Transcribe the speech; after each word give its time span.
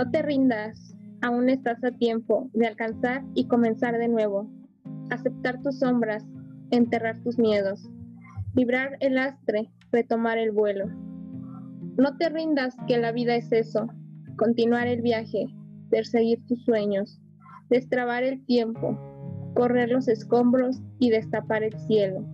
No 0.00 0.10
te 0.10 0.22
rindas, 0.22 0.96
aún 1.20 1.50
estás 1.50 1.84
a 1.84 1.90
tiempo 1.90 2.48
de 2.54 2.66
alcanzar 2.66 3.22
y 3.34 3.46
comenzar 3.48 3.98
de 3.98 4.08
nuevo. 4.08 4.50
Aceptar 5.10 5.60
tus 5.60 5.78
sombras, 5.80 6.24
enterrar 6.70 7.22
tus 7.22 7.38
miedos, 7.38 7.86
librar 8.54 8.96
el 9.00 9.18
astre, 9.18 9.70
retomar 9.92 10.38
el 10.38 10.52
vuelo. 10.52 10.86
No 11.98 12.16
te 12.16 12.30
rindas 12.30 12.74
que 12.88 12.96
la 12.96 13.12
vida 13.12 13.36
es 13.36 13.52
eso, 13.52 13.88
continuar 14.38 14.86
el 14.86 15.02
viaje, 15.02 15.48
perseguir 15.90 16.46
tus 16.46 16.64
sueños, 16.64 17.20
destrabar 17.68 18.22
el 18.22 18.42
tiempo, 18.46 18.98
correr 19.54 19.90
los 19.90 20.08
escombros 20.08 20.80
y 20.98 21.10
destapar 21.10 21.62
el 21.62 21.78
cielo. 21.78 22.24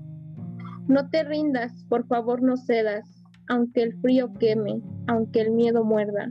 No 0.87 1.11
te 1.11 1.25
rindas, 1.25 1.85
por 1.89 2.07
favor 2.07 2.43
no 2.43 2.57
cedas, 2.57 3.25
aunque 3.49 3.83
el 3.83 4.01
frío 4.03 4.33
queme, 4.35 4.81
aunque 5.09 5.41
el 5.41 5.51
miedo 5.51 5.83
muerda, 5.83 6.31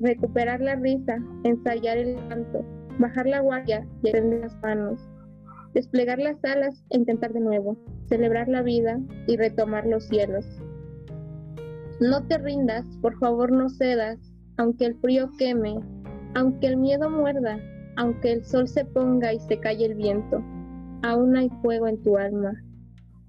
Recuperar 0.00 0.60
la 0.60 0.76
risa, 0.76 1.18
ensayar 1.44 1.98
el 1.98 2.16
canto, 2.28 2.64
bajar 2.98 3.26
la 3.26 3.40
guardia 3.40 3.86
y 4.02 4.08
extender 4.08 4.40
las 4.40 4.62
manos. 4.62 5.00
Desplegar 5.74 6.18
las 6.18 6.42
alas 6.44 6.84
e 6.90 6.98
intentar 6.98 7.32
de 7.32 7.40
nuevo. 7.40 7.76
Celebrar 8.08 8.48
la 8.48 8.62
vida 8.62 8.98
y 9.26 9.36
retomar 9.36 9.86
los 9.86 10.04
cielos. 10.04 10.46
No 12.00 12.22
te 12.26 12.36
rindas, 12.38 12.84
por 13.00 13.18
favor 13.18 13.50
no 13.50 13.70
cedas, 13.70 14.18
aunque 14.58 14.84
el 14.84 14.96
frío 14.96 15.30
queme, 15.38 15.80
aunque 16.34 16.66
el 16.66 16.76
miedo 16.76 17.08
muerda, 17.08 17.58
aunque 17.96 18.32
el 18.32 18.44
sol 18.44 18.68
se 18.68 18.84
ponga 18.84 19.32
y 19.32 19.40
se 19.40 19.58
calle 19.58 19.86
el 19.86 19.94
viento, 19.94 20.42
aún 21.02 21.36
hay 21.36 21.48
fuego 21.62 21.86
en 21.86 22.02
tu 22.02 22.18
alma, 22.18 22.52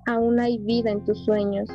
aún 0.06 0.40
hay 0.40 0.58
vida 0.60 0.92
en 0.92 1.04
tus 1.06 1.20
sueños, 1.24 1.70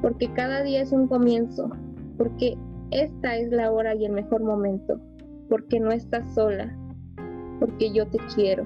porque 0.00 0.32
cada 0.32 0.62
día 0.62 0.80
es 0.80 0.92
un 0.92 1.08
comienzo, 1.08 1.70
porque 2.16 2.56
esta 2.90 3.36
es 3.36 3.50
la 3.50 3.70
hora 3.70 3.94
y 3.94 4.04
el 4.04 4.12
mejor 4.12 4.42
momento, 4.42 5.00
porque 5.48 5.80
no 5.80 5.90
estás 5.92 6.34
sola, 6.34 6.76
porque 7.60 7.92
yo 7.92 8.06
te 8.06 8.18
quiero. 8.34 8.64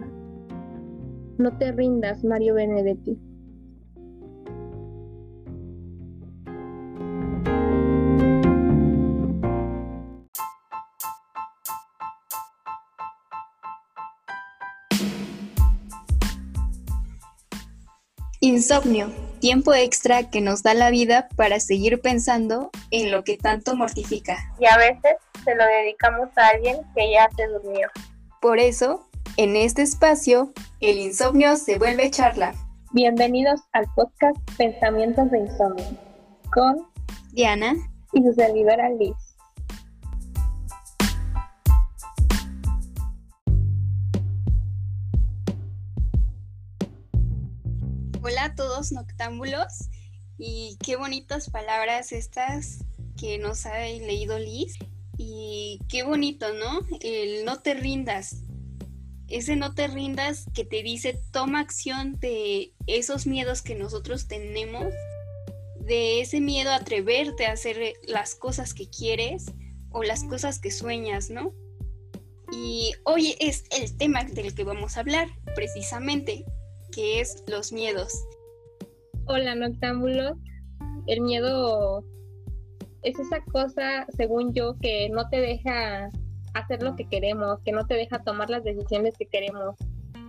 No 1.39 1.57
te 1.57 1.73
rindas, 1.73 2.25
Mario 2.25 2.55
Benedetti. 2.55 3.19
Insomnio, 18.41 19.09
tiempo 19.39 19.75
extra 19.75 20.31
que 20.31 20.41
nos 20.41 20.63
da 20.63 20.75
la 20.75 20.91
vida 20.91 21.29
para 21.37 21.61
seguir 21.61 22.01
pensando 22.01 22.71
en 22.91 23.11
lo 23.11 23.25
que 23.25 23.37
tanto 23.37 23.77
mortifica. 23.77 24.37
Y 24.59 24.67
a 24.67 24.77
veces 24.77 25.17
se 25.45 25.55
lo 25.55 25.65
dedicamos 25.65 26.29
a 26.37 26.49
alguien 26.49 26.79
que 26.95 27.13
ya 27.13 27.29
se 27.37 27.47
durmió. 27.47 27.89
Por 28.41 28.59
eso, 28.59 29.09
en 29.37 29.57
este 29.57 29.83
espacio, 29.83 30.53
el 30.81 30.99
insomnio 30.99 31.57
se 31.57 31.79
vuelve 31.79 32.11
charla. 32.11 32.55
Bienvenidos 32.93 33.61
al 33.73 33.87
podcast 33.95 34.37
Pensamientos 34.57 35.31
de 35.31 35.39
Insomnio 35.41 35.87
con 36.53 36.89
Diana 37.33 37.75
y 38.13 38.23
su 38.23 38.33
servidora 38.33 38.89
Liz. 38.91 39.28
Hola 48.31 48.45
a 48.45 48.55
todos 48.55 48.93
noctámbulos 48.93 49.89
y 50.37 50.77
qué 50.85 50.97
bonitas 50.97 51.49
palabras 51.49 52.13
estas 52.13 52.85
que 53.19 53.39
nos 53.39 53.65
ha 53.65 53.79
leído 53.79 54.39
Liz 54.39 54.75
y 55.17 55.81
qué 55.89 56.03
bonito, 56.03 56.53
¿no? 56.53 56.81
El 57.01 57.47
no 57.47 57.61
te 57.61 57.73
rindas. 57.73 58.43
Ese 59.29 59.57
no 59.57 59.75
te 59.75 59.89
rindas 59.89 60.45
que 60.53 60.67
te 60.67 60.83
dice 60.83 61.19
toma 61.33 61.61
acción 61.61 62.21
de 62.21 62.75
esos 62.87 63.27
miedos 63.27 63.63
que 63.63 63.75
nosotros 63.75 64.29
tenemos, 64.29 64.93
de 65.81 66.21
ese 66.21 66.43
miedo 66.43 66.69
a 66.69 66.77
atreverte 66.77 67.47
a 67.47 67.53
hacer 67.53 67.95
las 68.07 68.35
cosas 68.35 68.75
que 68.75 68.91
quieres 68.91 69.47
o 69.89 70.03
las 70.03 70.23
cosas 70.25 70.59
que 70.59 70.71
sueñas, 70.71 71.31
¿no? 71.31 71.55
Y 72.53 72.93
hoy 73.05 73.37
es 73.41 73.65
el 73.71 73.97
tema 73.97 74.25
del 74.25 74.55
que 74.55 74.65
vamos 74.65 74.99
a 74.99 75.01
hablar, 75.01 75.29
precisamente, 75.55 76.45
que 76.93 77.21
es 77.21 77.45
los 77.47 77.73
miedos. 77.73 78.13
Hola, 79.27 79.55
noctámbulos. 79.55 80.39
El 81.07 81.21
miedo 81.23 82.05
es 83.03 83.19
esa 83.19 83.43
cosa, 83.53 84.07
según 84.17 84.53
yo, 84.53 84.77
que 84.81 85.09
no 85.11 85.29
te 85.29 85.41
deja 85.41 86.11
hacer 86.55 86.83
lo 86.83 86.97
que 86.97 87.09
queremos, 87.09 87.61
que 87.65 87.73
no 87.73 87.87
te 87.87 87.95
deja 87.95 88.23
tomar 88.23 88.51
las 88.51 88.65
decisiones 88.65 89.15
que 89.19 89.27
queremos. 89.27 89.77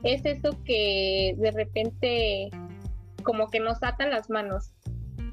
Es 0.03 0.25
eso 0.25 0.51
que 0.63 1.35
de 1.37 1.51
repente 1.51 2.49
como 3.23 3.49
que 3.49 3.59
nos 3.59 3.83
ata 3.83 4.07
las 4.07 4.29
manos, 4.29 4.71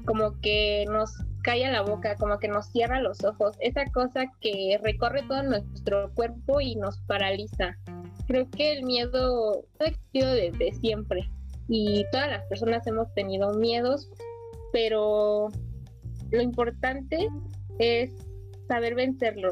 como 0.05 0.39
que 0.41 0.85
nos 0.89 1.11
calla 1.43 1.71
la 1.71 1.81
boca, 1.81 2.15
como 2.15 2.39
que 2.39 2.49
nos 2.49 2.67
cierra 2.67 3.01
los 3.01 3.23
ojos, 3.23 3.55
esa 3.59 3.85
cosa 3.93 4.25
que 4.41 4.77
recorre 4.83 5.23
todo 5.23 5.43
nuestro 5.43 6.11
cuerpo 6.13 6.59
y 6.59 6.75
nos 6.75 6.99
paraliza 7.01 7.77
creo 8.27 8.49
que 8.49 8.73
el 8.73 8.83
miedo 8.83 9.65
ha 9.79 9.85
existido 9.85 10.31
desde 10.31 10.73
siempre 10.73 11.29
y 11.67 12.05
todas 12.11 12.29
las 12.29 12.43
personas 12.45 12.85
hemos 12.87 13.13
tenido 13.13 13.53
miedos, 13.53 14.09
pero 14.71 15.49
lo 16.31 16.41
importante 16.41 17.27
es 17.79 18.11
saber 18.67 18.95
vencerlo, 18.95 19.51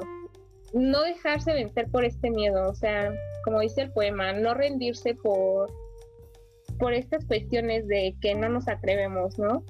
no 0.74 1.02
dejarse 1.04 1.54
vencer 1.54 1.90
por 1.90 2.06
este 2.06 2.30
miedo, 2.30 2.70
o 2.70 2.76
sea, 2.76 3.14
como 3.44 3.62
dice 3.62 3.84
el 3.84 3.92
poema, 3.92 4.34
no 4.34 4.54
rendirse 4.54 5.16
por 5.16 5.72
por 6.78 6.94
estas 6.94 7.24
cuestiones 7.26 7.88
de 7.88 8.18
que 8.22 8.36
no 8.36 8.50
nos 8.50 8.68
atrevemos, 8.68 9.40
¿no? 9.40 9.64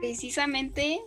Precisamente 0.00 1.00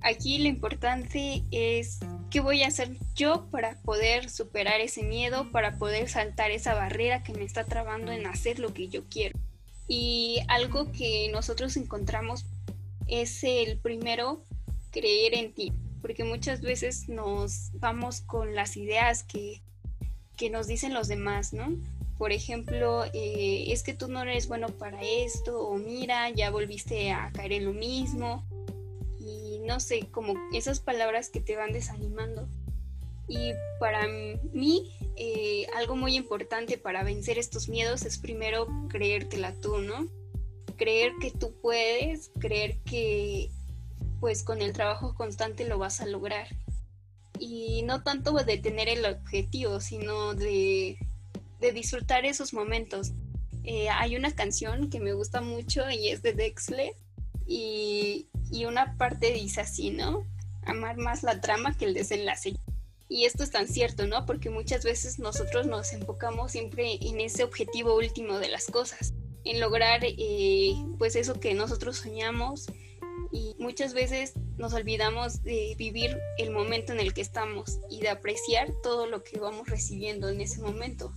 aquí 0.00 0.38
lo 0.38 0.48
importante 0.48 1.44
es 1.52 2.00
qué 2.32 2.40
voy 2.40 2.62
a 2.62 2.68
hacer 2.68 2.96
yo 3.14 3.46
para 3.50 3.76
poder 3.82 4.30
superar 4.30 4.80
ese 4.80 5.02
miedo, 5.02 5.50
para 5.52 5.76
poder 5.76 6.08
saltar 6.08 6.50
esa 6.50 6.72
barrera 6.72 7.22
que 7.22 7.34
me 7.34 7.44
está 7.44 7.64
trabando 7.64 8.10
en 8.10 8.26
hacer 8.26 8.58
lo 8.58 8.72
que 8.72 8.88
yo 8.88 9.04
quiero. 9.04 9.38
Y 9.86 10.40
algo 10.48 10.90
que 10.92 11.28
nosotros 11.30 11.76
encontramos 11.76 12.46
es 13.06 13.44
el 13.44 13.76
primero, 13.76 14.42
creer 14.90 15.34
en 15.34 15.52
ti, 15.52 15.74
porque 16.00 16.24
muchas 16.24 16.62
veces 16.62 17.10
nos 17.10 17.70
vamos 17.74 18.22
con 18.22 18.54
las 18.54 18.78
ideas 18.78 19.24
que, 19.24 19.60
que 20.38 20.48
nos 20.48 20.66
dicen 20.66 20.94
los 20.94 21.08
demás, 21.08 21.52
¿no? 21.52 21.76
Por 22.16 22.32
ejemplo, 22.32 23.04
eh, 23.12 23.66
es 23.68 23.82
que 23.82 23.92
tú 23.92 24.08
no 24.08 24.22
eres 24.22 24.48
bueno 24.48 24.68
para 24.68 25.02
esto, 25.02 25.68
o 25.68 25.76
mira, 25.76 26.30
ya 26.30 26.50
volviste 26.50 27.12
a 27.12 27.30
caer 27.32 27.52
en 27.52 27.66
lo 27.66 27.74
mismo, 27.74 28.42
no 29.62 29.80
sé, 29.80 30.08
como 30.10 30.34
esas 30.52 30.80
palabras 30.80 31.30
que 31.30 31.40
te 31.40 31.56
van 31.56 31.72
desanimando. 31.72 32.48
Y 33.28 33.52
para 33.78 34.06
mí, 34.52 34.92
eh, 35.16 35.66
algo 35.76 35.96
muy 35.96 36.16
importante 36.16 36.78
para 36.78 37.04
vencer 37.04 37.38
estos 37.38 37.68
miedos 37.68 38.04
es 38.04 38.18
primero 38.18 38.66
creértela 38.88 39.54
tú, 39.54 39.78
¿no? 39.78 40.08
Creer 40.76 41.12
que 41.20 41.30
tú 41.30 41.54
puedes, 41.62 42.30
creer 42.40 42.78
que 42.84 43.50
pues 44.20 44.42
con 44.42 44.62
el 44.62 44.72
trabajo 44.72 45.14
constante 45.14 45.66
lo 45.66 45.78
vas 45.78 46.00
a 46.00 46.06
lograr. 46.06 46.46
Y 47.38 47.82
no 47.82 48.02
tanto 48.02 48.32
de 48.32 48.58
tener 48.58 48.88
el 48.88 49.04
objetivo, 49.04 49.80
sino 49.80 50.34
de, 50.34 50.96
disfrutar 51.74 52.24
esos 52.24 52.52
momentos. 52.52 53.12
Eh, 53.64 53.88
hay 53.88 54.16
una 54.16 54.32
canción 54.34 54.90
que 54.90 55.00
me 55.00 55.12
gusta 55.12 55.40
mucho 55.40 55.88
y 55.90 56.08
es 56.08 56.22
de 56.22 56.34
Dexler 56.34 56.94
y 57.46 58.26
y 58.52 58.66
una 58.66 58.96
parte 58.96 59.32
dice 59.32 59.62
así, 59.62 59.90
¿no? 59.90 60.24
Amar 60.64 60.96
más 60.98 61.22
la 61.22 61.40
trama 61.40 61.76
que 61.76 61.86
el 61.86 61.94
desenlace. 61.94 62.54
Y 63.08 63.24
esto 63.24 63.42
es 63.42 63.50
tan 63.50 63.66
cierto, 63.66 64.06
¿no? 64.06 64.24
Porque 64.26 64.50
muchas 64.50 64.84
veces 64.84 65.18
nosotros 65.18 65.66
nos 65.66 65.92
enfocamos 65.92 66.52
siempre 66.52 66.98
en 67.00 67.20
ese 67.20 67.44
objetivo 67.44 67.96
último 67.96 68.38
de 68.38 68.48
las 68.48 68.66
cosas, 68.66 69.14
en 69.44 69.58
lograr 69.58 70.00
eh, 70.04 70.74
pues 70.98 71.16
eso 71.16 71.40
que 71.40 71.54
nosotros 71.54 71.96
soñamos 71.96 72.66
y 73.32 73.56
muchas 73.58 73.94
veces 73.94 74.34
nos 74.56 74.74
olvidamos 74.74 75.42
de 75.42 75.74
vivir 75.78 76.16
el 76.38 76.50
momento 76.50 76.92
en 76.92 77.00
el 77.00 77.14
que 77.14 77.22
estamos 77.22 77.80
y 77.90 78.00
de 78.00 78.10
apreciar 78.10 78.72
todo 78.82 79.06
lo 79.06 79.24
que 79.24 79.38
vamos 79.38 79.68
recibiendo 79.68 80.28
en 80.28 80.40
ese 80.40 80.60
momento. 80.60 81.12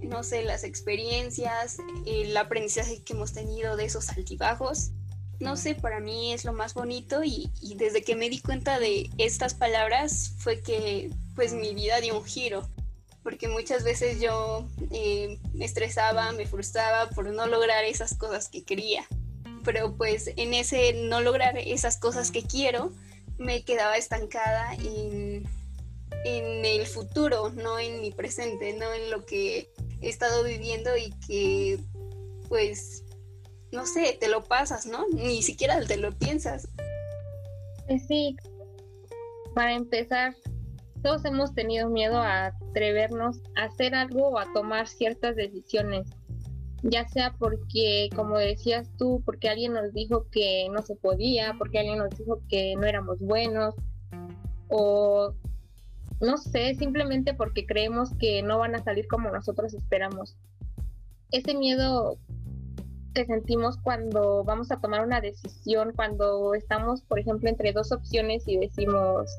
No 0.00 0.22
sé, 0.22 0.42
las 0.42 0.64
experiencias, 0.64 1.78
el 2.06 2.36
aprendizaje 2.36 3.02
que 3.02 3.12
hemos 3.12 3.32
tenido 3.32 3.76
de 3.76 3.84
esos 3.84 4.08
altibajos. 4.10 4.92
No 5.40 5.56
sé, 5.56 5.74
para 5.74 6.00
mí 6.00 6.32
es 6.32 6.44
lo 6.44 6.52
más 6.52 6.74
bonito 6.74 7.22
y, 7.24 7.50
desde 7.76 8.02
que 8.02 8.14
me 8.14 8.30
di 8.30 8.40
cuenta 8.40 8.78
de 8.78 9.10
estas 9.18 9.54
palabras 9.54 10.34
fue 10.38 10.60
que 10.60 11.10
pues 11.34 11.52
mi 11.52 11.74
vida 11.74 12.00
dio 12.00 12.18
un 12.18 12.24
giro 12.24 12.68
porque 13.22 13.48
muchas 13.48 13.84
veces 13.84 14.20
yo 14.20 14.66
eh, 14.90 15.38
me 15.54 15.64
estresaba, 15.64 16.32
me 16.32 16.46
frustraba 16.46 17.08
por 17.10 17.26
no 17.26 17.46
lograr 17.46 17.84
esas 17.84 18.16
cosas 18.16 18.48
que 18.48 18.64
quería 18.64 19.06
pero 19.64 19.94
pues 19.96 20.30
en 20.36 20.54
ese 20.54 20.92
no 20.92 21.20
lograr 21.20 21.56
esas 21.58 21.96
cosas 21.96 22.30
que 22.30 22.42
quiero, 22.42 22.92
me 23.38 23.64
quedaba 23.64 23.96
estancada 23.96 24.74
en, 24.74 25.46
el 26.24 26.86
futuro, 26.86 27.50
no 27.50 27.78
en 27.78 28.00
mi 28.00 28.12
presente, 28.12 28.72
no 28.74 28.92
en 28.92 29.10
lo 29.10 29.24
que 29.26 29.70
he 30.00 30.08
estado 30.08 30.44
viviendo 30.44 30.96
y 30.96 31.10
que 31.26 31.78
pues 32.48 33.02
no 33.72 33.86
sé, 33.86 34.16
te 34.20 34.28
lo 34.28 34.44
pasas, 34.44 34.86
¿no? 34.86 35.06
Ni 35.12 35.42
siquiera 35.42 35.80
te 35.84 35.96
lo 35.96 36.12
piensas. 36.12 36.68
Pues 37.86 38.06
sí, 38.06 38.36
para 39.54 39.72
empezar, 39.72 40.34
todos 41.02 41.24
hemos 41.24 41.54
tenido 41.54 41.88
miedo 41.88 42.18
a 42.18 42.46
atrevernos 42.46 43.40
a 43.56 43.64
hacer 43.64 43.94
algo 43.94 44.28
o 44.28 44.38
a 44.38 44.52
tomar 44.52 44.86
ciertas 44.86 45.36
decisiones 45.36 46.06
ya 46.82 47.06
sea 47.08 47.34
porque, 47.38 48.10
como 48.14 48.38
decías 48.38 48.90
tú, 48.98 49.22
porque 49.24 49.48
alguien 49.48 49.72
nos 49.72 49.92
dijo 49.92 50.26
que 50.30 50.66
no 50.70 50.82
se 50.82 50.96
podía, 50.96 51.54
porque 51.58 51.78
alguien 51.78 51.98
nos 51.98 52.10
dijo 52.10 52.40
que 52.48 52.74
no 52.76 52.84
éramos 52.84 53.20
buenos, 53.20 53.74
o 54.68 55.32
no 56.20 56.38
sé, 56.38 56.74
simplemente 56.74 57.34
porque 57.34 57.66
creemos 57.66 58.14
que 58.18 58.42
no 58.42 58.58
van 58.58 58.74
a 58.74 58.82
salir 58.82 59.06
como 59.06 59.30
nosotros 59.30 59.74
esperamos. 59.74 60.36
Ese 61.30 61.54
miedo 61.54 62.18
que 63.12 63.24
sentimos 63.26 63.76
cuando 63.78 64.44
vamos 64.44 64.70
a 64.70 64.80
tomar 64.80 65.04
una 65.04 65.20
decisión, 65.20 65.92
cuando 65.94 66.54
estamos, 66.54 67.02
por 67.02 67.18
ejemplo, 67.18 67.48
entre 67.48 67.72
dos 67.72 67.92
opciones 67.92 68.44
y 68.46 68.58
decimos, 68.58 69.30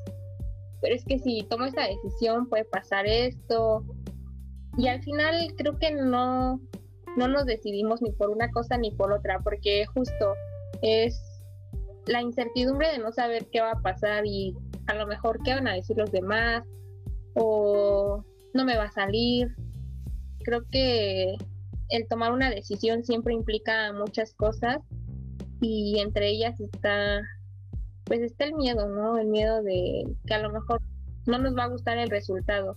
pero 0.80 0.94
es 0.94 1.04
que 1.04 1.18
si 1.18 1.42
tomo 1.44 1.64
esta 1.64 1.86
decisión 1.86 2.48
puede 2.48 2.64
pasar 2.64 3.06
esto. 3.06 3.84
Y 4.76 4.88
al 4.88 5.02
final 5.02 5.54
creo 5.56 5.78
que 5.78 5.92
no, 5.92 6.60
no 7.16 7.28
nos 7.28 7.46
decidimos 7.46 8.02
ni 8.02 8.12
por 8.12 8.30
una 8.30 8.50
cosa 8.50 8.76
ni 8.76 8.90
por 8.90 9.12
otra, 9.12 9.40
porque 9.40 9.86
justo 9.86 10.34
es 10.82 11.20
la 12.06 12.20
incertidumbre 12.20 12.92
de 12.92 12.98
no 12.98 13.12
saber 13.12 13.46
qué 13.50 13.60
va 13.60 13.72
a 13.72 13.80
pasar 13.80 14.26
y 14.26 14.54
a 14.86 14.94
lo 14.94 15.06
mejor 15.06 15.38
qué 15.42 15.54
van 15.54 15.68
a 15.68 15.74
decir 15.74 15.96
los 15.96 16.12
demás 16.12 16.64
o 17.34 18.22
no 18.52 18.64
me 18.64 18.76
va 18.76 18.84
a 18.84 18.92
salir. 18.92 19.54
Creo 20.44 20.62
que 20.70 21.36
el 21.88 22.08
tomar 22.08 22.32
una 22.32 22.50
decisión 22.50 23.04
siempre 23.04 23.34
implica 23.34 23.92
muchas 23.92 24.34
cosas 24.34 24.78
y 25.60 25.98
entre 26.00 26.30
ellas 26.30 26.60
está 26.60 27.22
pues 28.04 28.20
está 28.20 28.44
el 28.44 28.54
miedo, 28.54 28.88
¿no? 28.88 29.16
El 29.16 29.28
miedo 29.28 29.62
de 29.62 30.04
que 30.26 30.34
a 30.34 30.38
lo 30.38 30.50
mejor 30.50 30.82
no 31.26 31.38
nos 31.38 31.56
va 31.56 31.64
a 31.64 31.68
gustar 31.68 31.96
el 31.96 32.10
resultado 32.10 32.76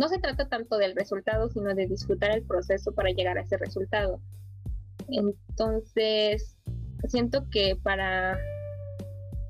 no 0.00 0.08
se 0.08 0.18
trata 0.18 0.48
tanto 0.48 0.78
del 0.78 0.96
resultado, 0.96 1.50
sino 1.50 1.74
de 1.74 1.86
disfrutar 1.86 2.30
el 2.30 2.42
proceso 2.42 2.90
para 2.92 3.10
llegar 3.10 3.36
a 3.36 3.42
ese 3.42 3.58
resultado. 3.58 4.18
Entonces, 5.08 6.56
siento 7.06 7.50
que 7.50 7.76
para 7.82 8.38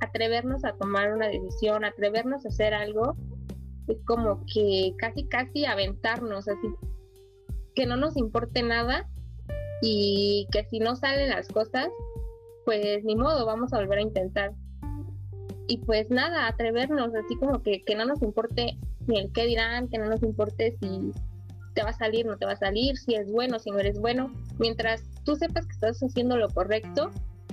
atrevernos 0.01 0.65
a 0.65 0.73
tomar 0.73 1.13
una 1.13 1.29
decisión, 1.29 1.85
atrevernos 1.85 2.45
a 2.45 2.49
hacer 2.49 2.75
algo, 2.75 3.17
es 3.87 3.99
como 4.05 4.45
que 4.53 4.93
casi, 4.99 5.29
casi 5.29 5.67
aventarnos, 5.67 6.49
así 6.49 6.67
que 7.81 7.87
no 7.87 7.97
nos 7.97 8.15
importe 8.19 8.63
nada 8.63 9.09
y 9.81 10.47
que 10.53 10.67
si 10.67 10.81
no 10.81 10.97
salen 10.97 11.31
las 11.31 11.49
cosas, 11.49 11.89
pues 12.67 13.03
ni 13.05 13.17
modo, 13.17 13.47
vamos 13.47 13.73
a 13.73 13.79
volver 13.79 14.01
a 14.01 14.03
intentar. 14.03 14.53
Y 15.67 15.79
pues 15.79 16.11
nada, 16.11 16.47
atrevernos, 16.47 17.15
así 17.15 17.37
como 17.37 17.63
que, 17.63 17.81
que 17.81 17.95
no 17.95 18.05
nos 18.05 18.21
importe 18.21 18.77
ni 19.07 19.19
el 19.19 19.33
qué 19.33 19.47
dirán, 19.47 19.89
que 19.89 19.97
no 19.97 20.11
nos 20.11 20.23
importe 20.23 20.77
si 20.79 21.11
te 21.73 21.83
va 21.83 21.89
a 21.89 21.95
salir, 21.95 22.27
no 22.27 22.37
te 22.37 22.45
va 22.45 22.53
a 22.53 22.57
salir, 22.57 22.99
si 22.99 23.15
es 23.15 23.33
bueno, 23.33 23.59
si 23.59 23.71
no 23.71 23.79
eres 23.79 23.99
bueno. 23.99 24.31
Mientras 24.59 25.03
tú 25.25 25.35
sepas 25.37 25.65
que 25.67 25.73
estás 25.73 26.03
haciendo 26.03 26.37
lo 26.37 26.51
correcto, 26.51 27.11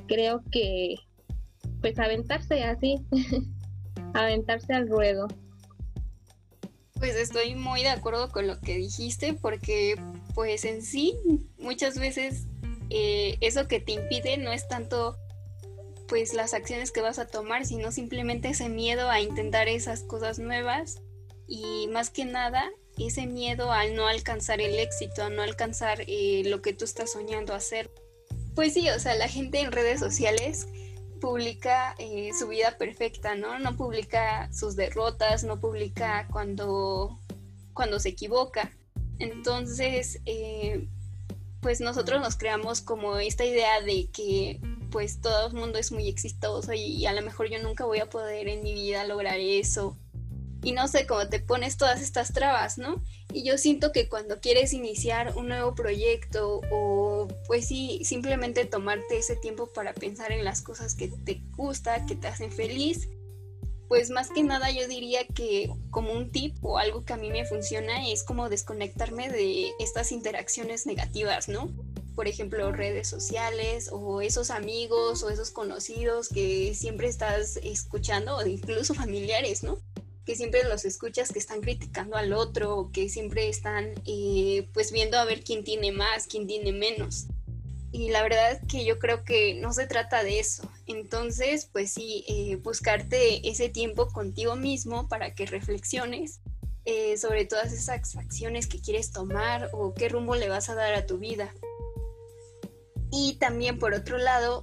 creo 0.09 0.43
que 0.51 0.95
pues 1.79 1.97
aventarse 1.99 2.65
así, 2.65 2.97
aventarse 4.13 4.73
al 4.73 4.89
ruedo. 4.89 5.27
Pues 6.99 7.15
estoy 7.15 7.55
muy 7.55 7.83
de 7.83 7.89
acuerdo 7.89 8.29
con 8.29 8.47
lo 8.47 8.59
que 8.59 8.75
dijiste 8.75 9.33
porque 9.33 9.95
pues 10.37 10.65
en 10.65 10.83
sí 10.83 11.17
muchas 11.57 11.97
veces 11.97 12.43
eh, 12.91 13.39
eso 13.41 13.67
que 13.67 13.79
te 13.79 13.93
impide 13.93 14.37
no 14.37 14.51
es 14.51 14.67
tanto 14.67 15.17
pues 16.07 16.35
las 16.35 16.53
acciones 16.53 16.91
que 16.91 17.01
vas 17.01 17.17
a 17.17 17.25
tomar, 17.25 17.65
sino 17.65 17.91
simplemente 17.91 18.49
ese 18.49 18.69
miedo 18.69 19.09
a 19.09 19.19
intentar 19.19 19.67
esas 19.67 20.03
cosas 20.03 20.37
nuevas 20.37 21.01
y 21.47 21.87
más 21.87 22.11
que 22.11 22.23
nada 22.25 22.69
ese 22.99 23.25
miedo 23.25 23.71
al 23.71 23.95
no 23.95 24.07
alcanzar 24.07 24.61
el 24.61 24.77
éxito, 24.77 25.23
a 25.23 25.31
no 25.31 25.41
alcanzar 25.41 26.03
eh, 26.05 26.43
lo 26.45 26.61
que 26.61 26.73
tú 26.73 26.85
estás 26.85 27.13
soñando 27.13 27.55
hacer. 27.55 27.89
Pues 28.53 28.75
sí, 28.75 28.87
o 28.91 28.99
sea, 28.99 29.15
la 29.15 29.27
gente 29.27 29.59
en 29.61 29.71
redes 29.71 29.99
sociales 29.99 30.67
publica 31.19 31.95
eh, 31.97 32.29
su 32.37 32.47
vida 32.47 32.77
perfecta, 32.77 33.33
¿no? 33.33 33.57
No 33.57 33.75
publica 33.75 34.53
sus 34.53 34.75
derrotas, 34.75 35.43
no 35.43 35.59
publica 35.59 36.27
cuando, 36.31 37.19
cuando 37.73 37.99
se 37.99 38.09
equivoca. 38.09 38.76
Entonces, 39.19 40.19
eh, 40.25 40.87
pues 41.61 41.81
nosotros 41.81 42.21
nos 42.21 42.35
creamos 42.35 42.81
como 42.81 43.17
esta 43.17 43.45
idea 43.45 43.81
de 43.81 44.07
que 44.11 44.59
pues 44.91 45.19
todo 45.19 45.47
el 45.47 45.53
mundo 45.53 45.79
es 45.79 45.91
muy 45.91 46.07
exitoso 46.07 46.71
y 46.73 47.05
a 47.05 47.13
lo 47.13 47.21
mejor 47.21 47.49
yo 47.49 47.61
nunca 47.61 47.85
voy 47.85 47.99
a 47.99 48.09
poder 48.09 48.47
en 48.47 48.63
mi 48.63 48.73
vida 48.73 49.05
lograr 49.05 49.37
eso 49.39 49.97
y 50.63 50.71
no 50.71 50.87
sé 50.87 51.05
cómo 51.05 51.27
te 51.27 51.39
pones 51.39 51.77
todas 51.77 52.01
estas 52.01 52.33
trabas, 52.33 52.77
¿no? 52.77 53.01
Y 53.31 53.43
yo 53.43 53.57
siento 53.57 53.91
que 53.91 54.09
cuando 54.09 54.39
quieres 54.39 54.73
iniciar 54.73 55.35
un 55.37 55.47
nuevo 55.47 55.75
proyecto 55.75 56.61
o 56.71 57.27
pues 57.47 57.67
sí, 57.67 58.01
simplemente 58.03 58.65
tomarte 58.65 59.17
ese 59.17 59.35
tiempo 59.35 59.67
para 59.67 59.93
pensar 59.93 60.31
en 60.31 60.43
las 60.43 60.61
cosas 60.61 60.95
que 60.95 61.09
te 61.09 61.41
gusta, 61.55 62.05
que 62.05 62.15
te 62.15 62.27
hacen 62.27 62.51
feliz, 62.51 63.07
pues 63.87 64.09
más 64.09 64.29
que 64.29 64.43
nada 64.43 64.71
yo 64.71 64.87
diría 64.87 65.25
que 65.27 65.69
como 65.91 66.13
un 66.13 66.31
tip 66.31 66.55
o 66.63 66.77
algo 66.77 67.05
que 67.05 67.13
a 67.13 67.17
mí 67.17 67.29
me 67.29 67.45
funciona 67.45 68.07
es 68.09 68.23
como 68.23 68.49
desconectarme 68.49 69.29
de 69.29 69.71
estas 69.79 70.11
interacciones 70.11 70.85
negativas, 70.85 71.47
¿no? 71.47 71.69
Por 72.15 72.27
ejemplo, 72.27 72.71
redes 72.71 73.07
sociales 73.07 73.89
o 73.91 74.21
esos 74.21 74.49
amigos 74.49 75.23
o 75.23 75.29
esos 75.29 75.51
conocidos 75.51 76.29
que 76.29 76.73
siempre 76.73 77.07
estás 77.07 77.57
escuchando 77.57 78.37
o 78.37 78.45
incluso 78.45 78.93
familiares, 78.93 79.63
¿no? 79.63 79.79
que 80.27 80.35
siempre 80.35 80.65
los 80.65 80.83
escuchas 80.83 81.31
que 81.31 81.39
están 81.39 81.61
criticando 81.61 82.17
al 82.17 82.33
otro, 82.33 82.89
que 82.91 83.07
siempre 83.07 83.47
están 83.47 83.93
eh, 84.05 84.67
pues 84.73 84.91
viendo 84.91 85.17
a 85.17 85.23
ver 85.23 85.41
quién 85.41 85.63
tiene 85.63 85.93
más, 85.93 86.27
quién 86.27 86.47
tiene 86.47 86.73
menos. 86.73 87.27
Y 87.93 88.09
la 88.09 88.21
verdad 88.23 88.51
es 88.51 88.59
que 88.67 88.83
yo 88.83 88.99
creo 88.99 89.23
que 89.23 89.53
no 89.55 89.71
se 89.71 89.87
trata 89.87 90.23
de 90.23 90.39
eso. 90.39 90.69
Entonces, 90.87 91.69
pues 91.71 91.91
sí, 91.91 92.23
eh, 92.27 92.55
buscarte 92.55 93.47
ese 93.49 93.69
tiempo 93.69 94.07
contigo 94.07 94.55
mismo 94.55 95.07
para 95.09 95.35
que 95.35 95.45
reflexiones 95.45 96.39
eh, 96.85 97.17
sobre 97.17 97.45
todas 97.45 97.73
esas 97.73 98.15
acciones 98.15 98.67
que 98.67 98.79
quieres 98.79 99.11
tomar 99.11 99.69
o 99.73 99.93
qué 99.93 100.07
rumbo 100.07 100.35
le 100.35 100.47
vas 100.47 100.69
a 100.69 100.75
dar 100.75 100.93
a 100.93 101.05
tu 101.05 101.17
vida. 101.17 101.53
Y 103.11 103.35
también 103.35 103.79
por 103.79 103.93
otro 103.93 104.17
lado, 104.17 104.61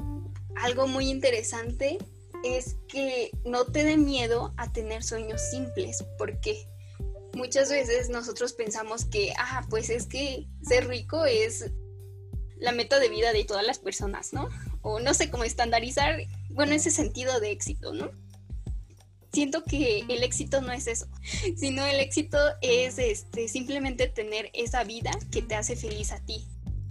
algo 0.57 0.87
muy 0.87 1.11
interesante 1.11 1.99
es 2.43 2.77
que 2.89 3.31
no 3.45 3.67
te 3.67 3.85
dé 3.85 3.99
miedo 3.99 4.55
a 4.57 4.73
tener 4.73 5.03
sueños 5.03 5.43
simples, 5.51 6.05
porque 6.17 6.67
muchas 7.35 7.71
veces 7.71 8.09
nosotros 8.09 8.55
pensamos 8.55 9.05
que, 9.05 9.35
ah, 9.39 9.67
pues 9.69 9.91
es 9.91 10.07
que 10.07 10.47
ser 10.63 10.89
rico 10.89 11.27
es 11.27 11.71
la 12.57 12.73
meta 12.73 12.99
de 12.99 13.09
vida 13.09 13.33
de 13.33 13.45
todas 13.45 13.67
las 13.67 13.79
personas, 13.79 14.33
¿no? 14.33 14.49
O 14.85 15.01
no 15.01 15.15
sé 15.15 15.31
cómo 15.31 15.43
estandarizar, 15.43 16.21
bueno, 16.51 16.75
ese 16.75 16.93
sentido 16.93 17.41
de 17.41 17.51
éxito, 17.51 17.93
¿no? 17.93 18.13
Siento 19.33 19.65
que 19.65 20.05
el 20.09 20.23
éxito 20.23 20.61
no 20.61 20.71
es 20.71 20.87
eso, 20.87 21.09
sino 21.57 21.85
el 21.85 21.99
éxito 21.99 22.39
es 22.61 22.99
este, 22.99 23.49
simplemente 23.49 24.07
tener 24.07 24.51
esa 24.55 24.85
vida 24.85 25.11
que 25.33 25.43
te 25.43 25.57
hace 25.57 25.75
feliz 25.75 26.13
a 26.13 26.21
ti, 26.21 26.47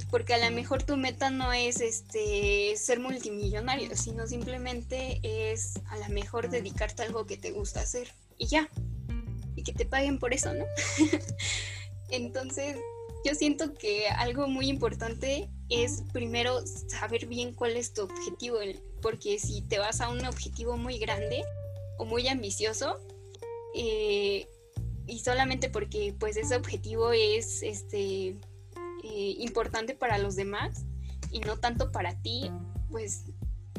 porque 0.10 0.34
a 0.34 0.50
lo 0.50 0.54
mejor 0.54 0.84
tu 0.84 0.98
meta 0.98 1.30
no 1.30 1.54
es 1.54 1.80
este 1.80 2.76
ser 2.76 3.00
multimillonario, 3.00 3.96
sino 3.96 4.28
simplemente 4.28 5.20
es 5.24 5.76
a 5.86 5.98
lo 5.98 6.10
mejor 6.10 6.50
dedicarte 6.50 7.04
a 7.04 7.06
algo 7.06 7.26
que 7.26 7.38
te 7.38 7.52
gusta 7.52 7.82
hacer 7.82 8.12
y 8.38 8.48
ya. 8.48 8.70
Y 9.56 9.64
que 9.64 9.72
te 9.72 9.86
paguen 9.86 10.20
por 10.20 10.34
eso, 10.34 10.52
¿no? 10.54 10.66
Entonces, 12.10 12.76
yo 13.24 13.36
siento 13.36 13.74
que 13.74 14.08
algo 14.08 14.48
muy 14.48 14.68
importante 14.68 15.50
es 15.70 16.04
primero 16.12 16.66
saber 16.66 17.26
bien 17.26 17.54
cuál 17.54 17.78
es 17.78 17.94
tu 17.94 18.04
objetivo, 18.04 18.58
porque 19.02 19.40
si 19.40 19.62
te 19.62 19.80
vas 19.80 20.02
a 20.02 20.10
un 20.10 20.26
objetivo 20.26 20.78
muy 20.78 20.98
grande 21.00 21.44
o 21.98 22.06
muy 22.06 22.28
ambicioso, 22.28 23.00
eh, 23.76 24.48
y 25.08 25.20
solamente 25.20 25.70
porque 25.70 26.16
pues 26.20 26.38
ese 26.38 26.56
objetivo 26.56 27.12
es 27.12 27.64
este 27.64 28.38
eh, 29.04 29.36
importante 29.40 29.96
para 29.96 30.18
los 30.18 30.36
demás 30.36 30.86
y 31.32 31.40
no 31.40 31.58
tanto 31.58 31.92
para 31.92 32.22
ti, 32.22 32.52
pues 32.90 33.26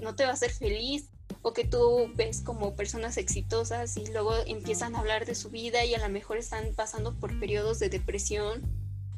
no 0.02 0.14
te 0.14 0.24
va 0.24 0.30
a 0.30 0.34
hacer 0.34 0.50
feliz 0.50 1.10
o 1.42 1.52
que 1.52 1.64
tú 1.64 2.10
ves 2.14 2.40
como 2.40 2.74
personas 2.74 3.16
exitosas 3.16 3.96
y 3.96 4.06
luego 4.06 4.34
empiezan 4.46 4.94
a 4.94 5.00
hablar 5.00 5.26
de 5.26 5.34
su 5.34 5.50
vida 5.50 5.84
y 5.84 5.94
a 5.94 5.98
lo 5.98 6.08
mejor 6.08 6.38
están 6.38 6.74
pasando 6.74 7.14
por 7.18 7.38
periodos 7.38 7.78
de 7.78 7.88
depresión 7.88 8.62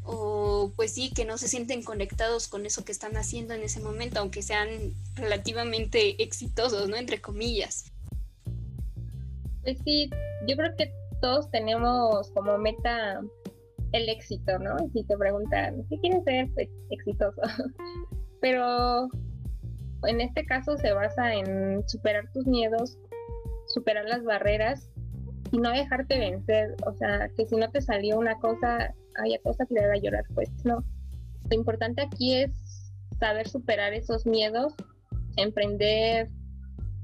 o 0.07 0.73
pues 0.77 0.95
sí, 0.95 1.11
que 1.13 1.25
no 1.25 1.37
se 1.37 1.49
sienten 1.49 1.83
conectados 1.83 2.49
con 2.49 2.65
eso 2.65 2.85
que 2.85 2.93
están 2.93 3.17
haciendo 3.17 3.55
en 3.55 3.63
ese 3.63 3.81
momento, 3.81 4.21
aunque 4.21 4.43
sean 4.43 4.95
relativamente 5.15 6.23
exitosos, 6.23 6.89
¿no? 6.89 6.97
Entre 6.97 7.21
comillas. 7.21 7.93
Pues 9.63 9.79
sí, 9.85 10.09
yo 10.47 10.57
creo 10.57 10.77
que 10.77 10.93
todos 11.21 11.51
tenemos 11.51 12.31
como 12.33 12.57
meta 12.59 13.21
el 13.93 14.09
éxito, 14.09 14.59
¿no? 14.59 14.77
Si 14.93 15.03
te 15.05 15.17
preguntan, 15.17 15.85
¿qué 15.89 15.99
quieres 15.99 16.23
ser? 16.25 16.49
Pues 16.55 16.69
exitoso. 16.91 17.41
Pero 18.41 19.09
en 20.05 20.21
este 20.21 20.45
caso 20.47 20.77
se 20.77 20.93
basa 20.93 21.35
en 21.35 21.87
superar 21.89 22.31
tus 22.33 22.47
miedos, 22.47 22.99
superar 23.67 24.05
las 24.05 24.23
barreras 24.25 24.89
y 25.51 25.59
no 25.59 25.71
dejarte 25.71 26.19
vencer. 26.19 26.77
O 26.87 26.93
sea, 26.93 27.29
que 27.37 27.47
si 27.47 27.57
no 27.57 27.71
te 27.71 27.81
salió 27.81 28.19
una 28.19 28.39
cosa, 28.39 28.95
haya 29.19 29.39
cosa 29.43 29.67
que 29.67 29.75
le 29.75 29.81
haga 29.81 29.97
llorar, 29.97 30.25
pues 30.35 30.51
no. 30.65 30.85
Lo 31.51 31.57
importante 31.57 32.03
aquí 32.03 32.35
es 32.35 32.51
saber 33.19 33.49
superar 33.49 33.95
esos 33.95 34.27
miedos, 34.27 34.75
emprender 35.37 36.29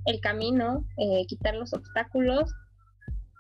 el 0.07 0.21
camino, 0.21 0.85
eh, 0.99 1.25
quitar 1.27 1.55
los 1.55 1.73
obstáculos 1.73 2.51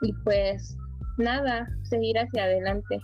y 0.00 0.12
pues 0.25 0.76
nada, 1.19 1.69
seguir 1.83 2.19
hacia 2.19 2.45
adelante. 2.45 2.99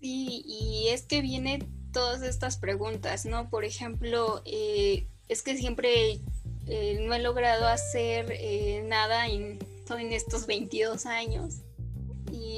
Sí, 0.00 0.44
y 0.46 0.88
es 0.88 1.06
que 1.06 1.22
viene 1.22 1.66
todas 1.92 2.22
estas 2.22 2.58
preguntas, 2.58 3.26
¿no? 3.26 3.50
Por 3.50 3.64
ejemplo, 3.64 4.42
eh, 4.44 5.08
es 5.28 5.42
que 5.42 5.56
siempre 5.56 6.20
eh, 6.66 6.98
no 7.06 7.14
he 7.14 7.22
logrado 7.22 7.66
hacer 7.66 8.26
eh, 8.30 8.82
nada 8.86 9.26
en, 9.26 9.58
en 9.90 10.12
estos 10.12 10.46
22 10.46 11.06
años 11.06 11.62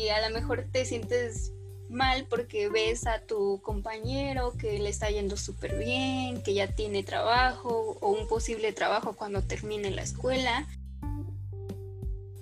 y 0.05 0.09
a 0.09 0.29
lo 0.29 0.35
mejor 0.35 0.67
te 0.71 0.85
sientes 0.85 1.53
mal 1.89 2.27
porque 2.29 2.69
ves 2.69 3.07
a 3.07 3.21
tu 3.21 3.61
compañero 3.63 4.55
que 4.59 4.79
le 4.79 4.89
está 4.89 5.11
yendo 5.11 5.37
súper 5.37 5.77
bien, 5.77 6.43
que 6.43 6.55
ya 6.55 6.69
tiene 6.69 7.03
trabajo 7.03 7.99
o 8.01 8.11
un 8.11 8.29
posible 8.29 8.73
trabajo 8.73 9.15
cuando 9.15 9.43
termine 9.43 9.91
la 9.91 10.03
escuela 10.03 10.67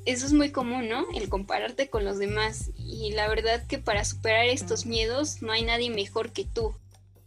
eso 0.09 0.25
es 0.25 0.33
muy 0.33 0.51
común, 0.51 0.89
¿no? 0.89 1.07
El 1.15 1.29
compararte 1.29 1.91
con 1.91 2.03
los 2.03 2.19
demás. 2.19 2.71
Y 2.79 3.13
la 3.13 3.29
verdad 3.29 3.67
que 3.67 3.77
para 3.77 4.07
superar 4.07 4.47
estos 4.47 4.87
miedos 4.87 5.43
no 5.43 5.53
hay 5.53 5.65
nadie 5.65 5.91
mejor 5.91 6.33
que 6.33 6.47
tú. 6.47 6.75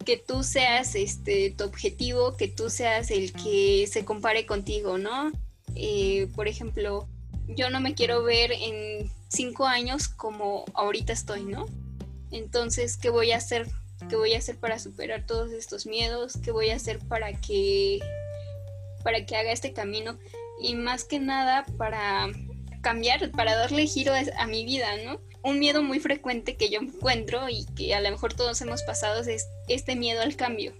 Que 0.04 0.18
tú 0.18 0.42
seas 0.42 0.96
este, 0.96 1.52
tu 1.52 1.64
objetivo, 1.64 2.36
que 2.36 2.48
tú 2.48 2.72
seas 2.72 3.12
el 3.12 3.34
que 3.34 3.86
se 3.88 4.04
compare 4.04 4.48
contigo, 4.48 4.98
¿no? 4.98 5.32
Eh, 5.76 6.28
por 6.36 6.48
ejemplo, 6.48 7.08
yo 7.56 7.70
no 7.70 7.80
me 7.80 7.94
quiero 7.94 8.24
ver 8.24 8.52
en 8.52 9.12
cinco 9.30 9.66
años 9.66 10.08
como 10.08 10.66
ahorita 10.74 11.14
estoy, 11.14 11.44
¿no? 11.44 11.66
Entonces, 12.32 12.98
¿qué 12.98 13.10
voy 13.10 13.32
a 13.32 13.38
hacer? 13.38 13.68
¿Qué 14.10 14.16
voy 14.16 14.34
a 14.34 14.40
hacer 14.40 14.58
para 14.58 14.80
superar 14.80 15.26
todos 15.26 15.52
estos 15.52 15.86
miedos? 15.86 16.34
¿Qué 16.44 16.52
voy 16.52 16.70
a 16.70 16.76
hacer 16.76 17.00
para 17.00 17.34
que 17.34 18.00
para 19.04 19.26
que 19.26 19.36
haga 19.36 19.52
este 19.52 19.74
camino? 19.74 20.18
Y 20.62 20.76
más 20.76 21.04
que 21.04 21.20
nada 21.20 21.66
para 21.78 22.30
cambiar, 22.82 23.32
para 23.32 23.56
darle 23.56 23.88
giro 23.88 24.14
a, 24.38 24.48
mi 24.48 24.66
vida, 24.66 24.88
¿no? 25.06 25.20
Un 25.44 25.60
miedo 25.60 25.82
muy 25.82 26.00
frecuente 26.00 26.56
que 26.56 26.70
yo 26.70 26.80
encuentro 26.80 27.50
y 27.50 27.66
que 27.76 27.96
a 27.96 28.02
lo 28.02 28.10
mejor 28.12 28.34
todos 28.34 28.62
hemos 28.62 28.84
pasado 28.84 29.22
es 29.22 29.48
este 29.68 29.96
miedo 29.96 30.22
al 30.22 30.36
cambio. 30.36 30.74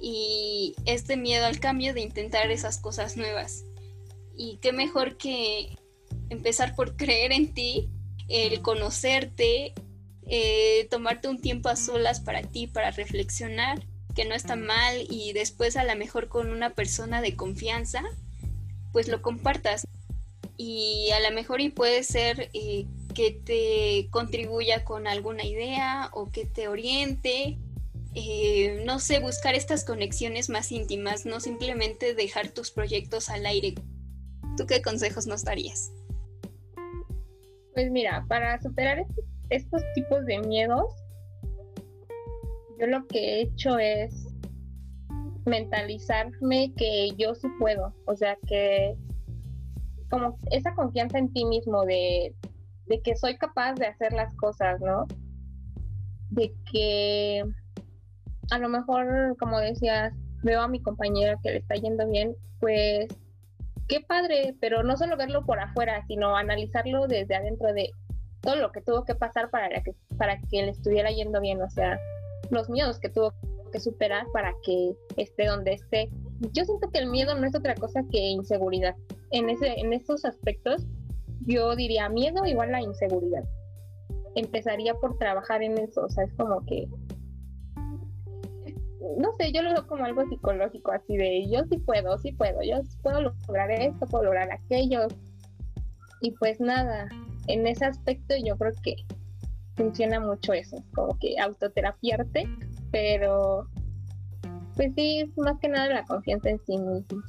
Y 0.00 0.74
este 0.84 1.16
miedo 1.16 1.46
al 1.46 1.60
cambio 1.60 1.94
de 1.94 2.00
intentar 2.00 2.50
esas 2.50 2.78
cosas 2.78 3.16
nuevas. 3.16 3.64
Y 4.36 4.58
qué 4.60 4.72
mejor 4.72 5.16
que 5.16 5.76
empezar 6.34 6.74
por 6.74 6.96
creer 6.96 7.32
en 7.32 7.54
ti, 7.54 7.88
el 8.28 8.62
conocerte, 8.62 9.74
eh, 10.26 10.86
tomarte 10.90 11.28
un 11.28 11.40
tiempo 11.40 11.68
a 11.68 11.76
solas 11.76 12.20
para 12.20 12.42
ti, 12.42 12.66
para 12.66 12.90
reflexionar, 12.90 13.82
que 14.14 14.24
no 14.24 14.34
está 14.34 14.56
mal 14.56 15.06
y 15.10 15.32
después 15.32 15.76
a 15.76 15.84
lo 15.84 15.94
mejor 15.96 16.28
con 16.28 16.50
una 16.50 16.70
persona 16.70 17.20
de 17.20 17.36
confianza, 17.36 18.02
pues 18.92 19.08
lo 19.08 19.22
compartas 19.22 19.86
y 20.56 21.10
a 21.10 21.20
lo 21.28 21.34
mejor 21.34 21.60
y 21.60 21.70
puede 21.70 22.04
ser 22.04 22.48
eh, 22.52 22.86
que 23.14 23.32
te 23.32 24.08
contribuya 24.10 24.84
con 24.84 25.06
alguna 25.06 25.44
idea 25.44 26.10
o 26.12 26.30
que 26.30 26.46
te 26.46 26.68
oriente. 26.68 27.58
Eh, 28.14 28.82
no 28.86 29.00
sé, 29.00 29.18
buscar 29.18 29.56
estas 29.56 29.84
conexiones 29.84 30.48
más 30.48 30.70
íntimas, 30.70 31.26
no 31.26 31.40
simplemente 31.40 32.14
dejar 32.14 32.50
tus 32.50 32.70
proyectos 32.70 33.28
al 33.28 33.44
aire. 33.46 33.74
¿Tú 34.56 34.66
qué 34.66 34.80
consejos 34.80 35.26
nos 35.26 35.42
darías? 35.42 35.90
Pues 37.74 37.90
mira, 37.90 38.24
para 38.28 38.60
superar 38.60 39.04
estos 39.50 39.82
tipos 39.94 40.24
de 40.26 40.38
miedos, 40.40 40.94
yo 42.78 42.86
lo 42.86 43.06
que 43.08 43.18
he 43.18 43.42
hecho 43.42 43.78
es 43.78 44.34
mentalizarme 45.44 46.72
que 46.76 47.10
yo 47.16 47.34
sí 47.34 47.48
puedo, 47.58 47.92
o 48.06 48.16
sea, 48.16 48.36
que 48.46 48.96
como 50.08 50.38
esa 50.50 50.74
confianza 50.74 51.18
en 51.18 51.32
ti 51.32 51.44
mismo 51.44 51.84
de, 51.84 52.34
que 53.02 53.16
soy 53.16 53.36
capaz 53.36 53.74
de 53.74 53.86
hacer 53.86 54.12
las 54.12 54.34
cosas, 54.36 54.80
¿no? 54.80 55.06
De 56.30 56.54
que 56.70 57.42
a 58.50 58.58
lo 58.58 58.68
mejor, 58.68 59.36
como 59.38 59.58
decías, 59.58 60.12
veo 60.42 60.60
a 60.60 60.68
mi 60.68 60.80
compañera 60.80 61.38
que 61.42 61.50
le 61.50 61.56
está 61.58 61.74
yendo 61.74 62.08
bien, 62.08 62.34
pues 62.60 63.08
qué 63.88 64.00
padre, 64.00 64.54
pero 64.60 64.82
no 64.82 64.96
solo 64.96 65.16
verlo 65.16 65.44
por 65.44 65.60
afuera, 65.60 66.04
sino 66.06 66.36
analizarlo 66.36 67.06
desde 67.06 67.34
adentro 67.34 67.72
de 67.72 67.90
todo 68.40 68.56
lo 68.56 68.72
que 68.72 68.82
tuvo 68.82 69.04
que 69.04 69.14
pasar 69.14 69.50
para 69.50 69.68
que, 69.82 69.92
para 70.18 70.38
que 70.38 70.62
le 70.62 70.70
estuviera 70.70 71.10
yendo 71.10 71.40
bien, 71.40 71.62
o 71.62 71.70
sea, 71.70 71.98
los 72.50 72.68
miedos 72.68 72.98
que 72.98 73.08
tuvo 73.08 73.32
que 73.72 73.80
superar 73.80 74.26
para 74.32 74.52
que 74.64 74.92
esté 75.16 75.46
donde 75.46 75.72
esté. 75.72 76.08
Yo 76.52 76.64
siento 76.64 76.90
que 76.90 76.98
el 76.98 77.08
miedo 77.08 77.34
no 77.34 77.46
es 77.46 77.54
otra 77.54 77.74
cosa 77.74 78.02
que 78.10 78.18
inseguridad 78.18 78.94
en, 79.30 79.50
ese, 79.50 79.80
en 79.80 79.92
estos 79.92 80.24
aspectos, 80.24 80.86
yo 81.46 81.74
diría 81.74 82.08
miedo 82.08 82.46
igual 82.46 82.74
a 82.74 82.80
inseguridad. 82.80 83.44
Empezaría 84.36 84.94
por 84.94 85.18
trabajar 85.18 85.62
en 85.62 85.78
eso, 85.78 86.04
o 86.04 86.10
sea, 86.10 86.24
es 86.24 86.32
como 86.34 86.64
que, 86.66 86.86
no 89.18 89.32
sé, 89.38 89.52
yo 89.52 89.62
lo 89.62 89.72
veo 89.72 89.86
como 89.86 90.04
algo 90.04 90.26
psicológico, 90.28 90.92
así 90.92 91.16
de 91.16 91.48
yo 91.50 91.64
sí 91.70 91.78
puedo, 91.78 92.16
sí 92.18 92.32
puedo, 92.32 92.62
yo 92.62 92.80
puedo 93.02 93.20
lograr 93.22 93.70
esto, 93.70 94.06
puedo 94.06 94.24
lograr 94.24 94.50
aquello. 94.50 95.08
Y 96.20 96.32
pues 96.32 96.60
nada, 96.60 97.08
en 97.48 97.66
ese 97.66 97.84
aspecto 97.84 98.34
yo 98.44 98.56
creo 98.56 98.72
que 98.82 98.96
funciona 99.76 100.20
mucho 100.20 100.52
eso, 100.52 100.76
como 100.94 101.18
que 101.18 101.38
autoterapiarte, 101.38 102.48
pero 102.90 103.68
pues 104.76 104.92
sí, 104.96 105.20
es 105.20 105.36
más 105.38 105.58
que 105.60 105.68
nada 105.68 105.88
la 105.92 106.04
confianza 106.04 106.50
en 106.50 106.60
sí 106.64 106.78
mismo 106.78 107.22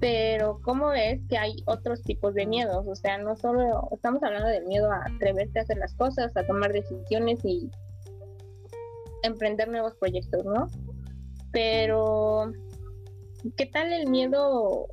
pero 0.00 0.60
¿cómo 0.62 0.88
ves 0.88 1.20
que 1.28 1.36
hay 1.36 1.56
otros 1.66 2.02
tipos 2.02 2.34
de 2.34 2.46
miedos? 2.46 2.86
O 2.88 2.94
sea, 2.94 3.18
no 3.18 3.36
solo 3.36 3.86
estamos 3.92 4.22
hablando 4.22 4.48
del 4.48 4.66
miedo 4.66 4.90
a 4.90 5.04
atreverte 5.04 5.58
a 5.58 5.62
hacer 5.62 5.76
las 5.76 5.94
cosas, 5.94 6.34
a 6.36 6.46
tomar 6.46 6.72
decisiones 6.72 7.44
y 7.44 7.70
emprender 9.22 9.68
nuevos 9.68 9.94
proyectos, 9.96 10.44
¿no? 10.46 10.68
Pero, 11.52 12.52
¿qué 13.56 13.66
tal 13.66 13.92
el 13.92 14.08
miedo? 14.08 14.86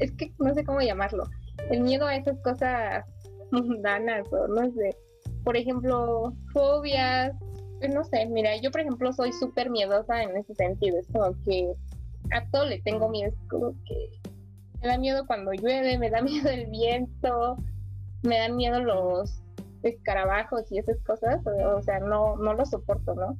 Es 0.00 0.12
que 0.12 0.32
no 0.38 0.54
sé 0.54 0.64
cómo 0.64 0.80
llamarlo. 0.80 1.24
El 1.70 1.82
miedo 1.82 2.06
a 2.06 2.16
esas 2.16 2.38
cosas 2.40 3.04
mundanas 3.50 4.26
o 4.32 4.48
no 4.48 4.70
sé. 4.72 4.96
Por 5.44 5.56
ejemplo, 5.56 6.32
fobias. 6.52 7.32
No 7.92 8.04
sé, 8.04 8.26
mira, 8.26 8.56
yo 8.56 8.70
por 8.70 8.80
ejemplo 8.80 9.12
soy 9.12 9.32
súper 9.32 9.68
miedosa 9.68 10.22
en 10.22 10.36
ese 10.36 10.54
sentido. 10.54 10.98
Es 10.98 11.08
como 11.12 11.34
que 11.44 11.72
a 12.32 12.48
todo 12.50 12.66
le 12.66 12.80
tengo 12.82 13.08
miedo. 13.08 13.30
Es 13.30 13.48
como 13.48 13.72
que 13.84 14.20
me 14.80 14.88
da 14.88 14.98
miedo 14.98 15.26
cuando 15.26 15.52
llueve, 15.52 15.98
me 15.98 16.10
da 16.10 16.22
miedo 16.22 16.48
el 16.50 16.66
viento, 16.66 17.56
me 18.22 18.38
dan 18.38 18.56
miedo 18.56 18.80
los 18.80 19.42
escarabajos 19.82 20.70
y 20.70 20.78
esas 20.78 20.98
cosas, 21.00 21.40
o 21.46 21.82
sea, 21.82 21.98
no, 21.98 22.36
no 22.36 22.54
lo 22.54 22.64
soporto, 22.64 23.14
¿no? 23.14 23.36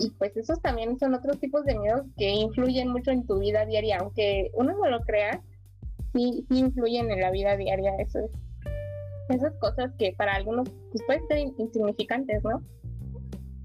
Y 0.00 0.10
pues 0.10 0.36
esos 0.36 0.60
también 0.62 0.98
son 0.98 1.14
otros 1.14 1.38
tipos 1.38 1.64
de 1.64 1.78
miedos 1.78 2.02
que 2.16 2.28
influyen 2.28 2.88
mucho 2.88 3.10
en 3.10 3.26
tu 3.26 3.38
vida 3.38 3.66
diaria, 3.66 3.98
aunque 4.00 4.50
uno 4.54 4.72
no 4.72 4.88
lo 4.88 5.00
crea, 5.00 5.42
sí, 6.14 6.46
influyen 6.50 7.10
en 7.10 7.20
la 7.20 7.30
vida 7.30 7.56
diaria, 7.56 7.94
eso 7.98 8.18
esas 9.34 9.54
cosas 9.60 9.92
que 9.98 10.12
para 10.16 10.34
algunos 10.34 10.68
pues, 10.90 11.04
pueden 11.06 11.26
ser 11.28 11.38
insignificantes, 11.58 12.42
¿no? 12.42 12.62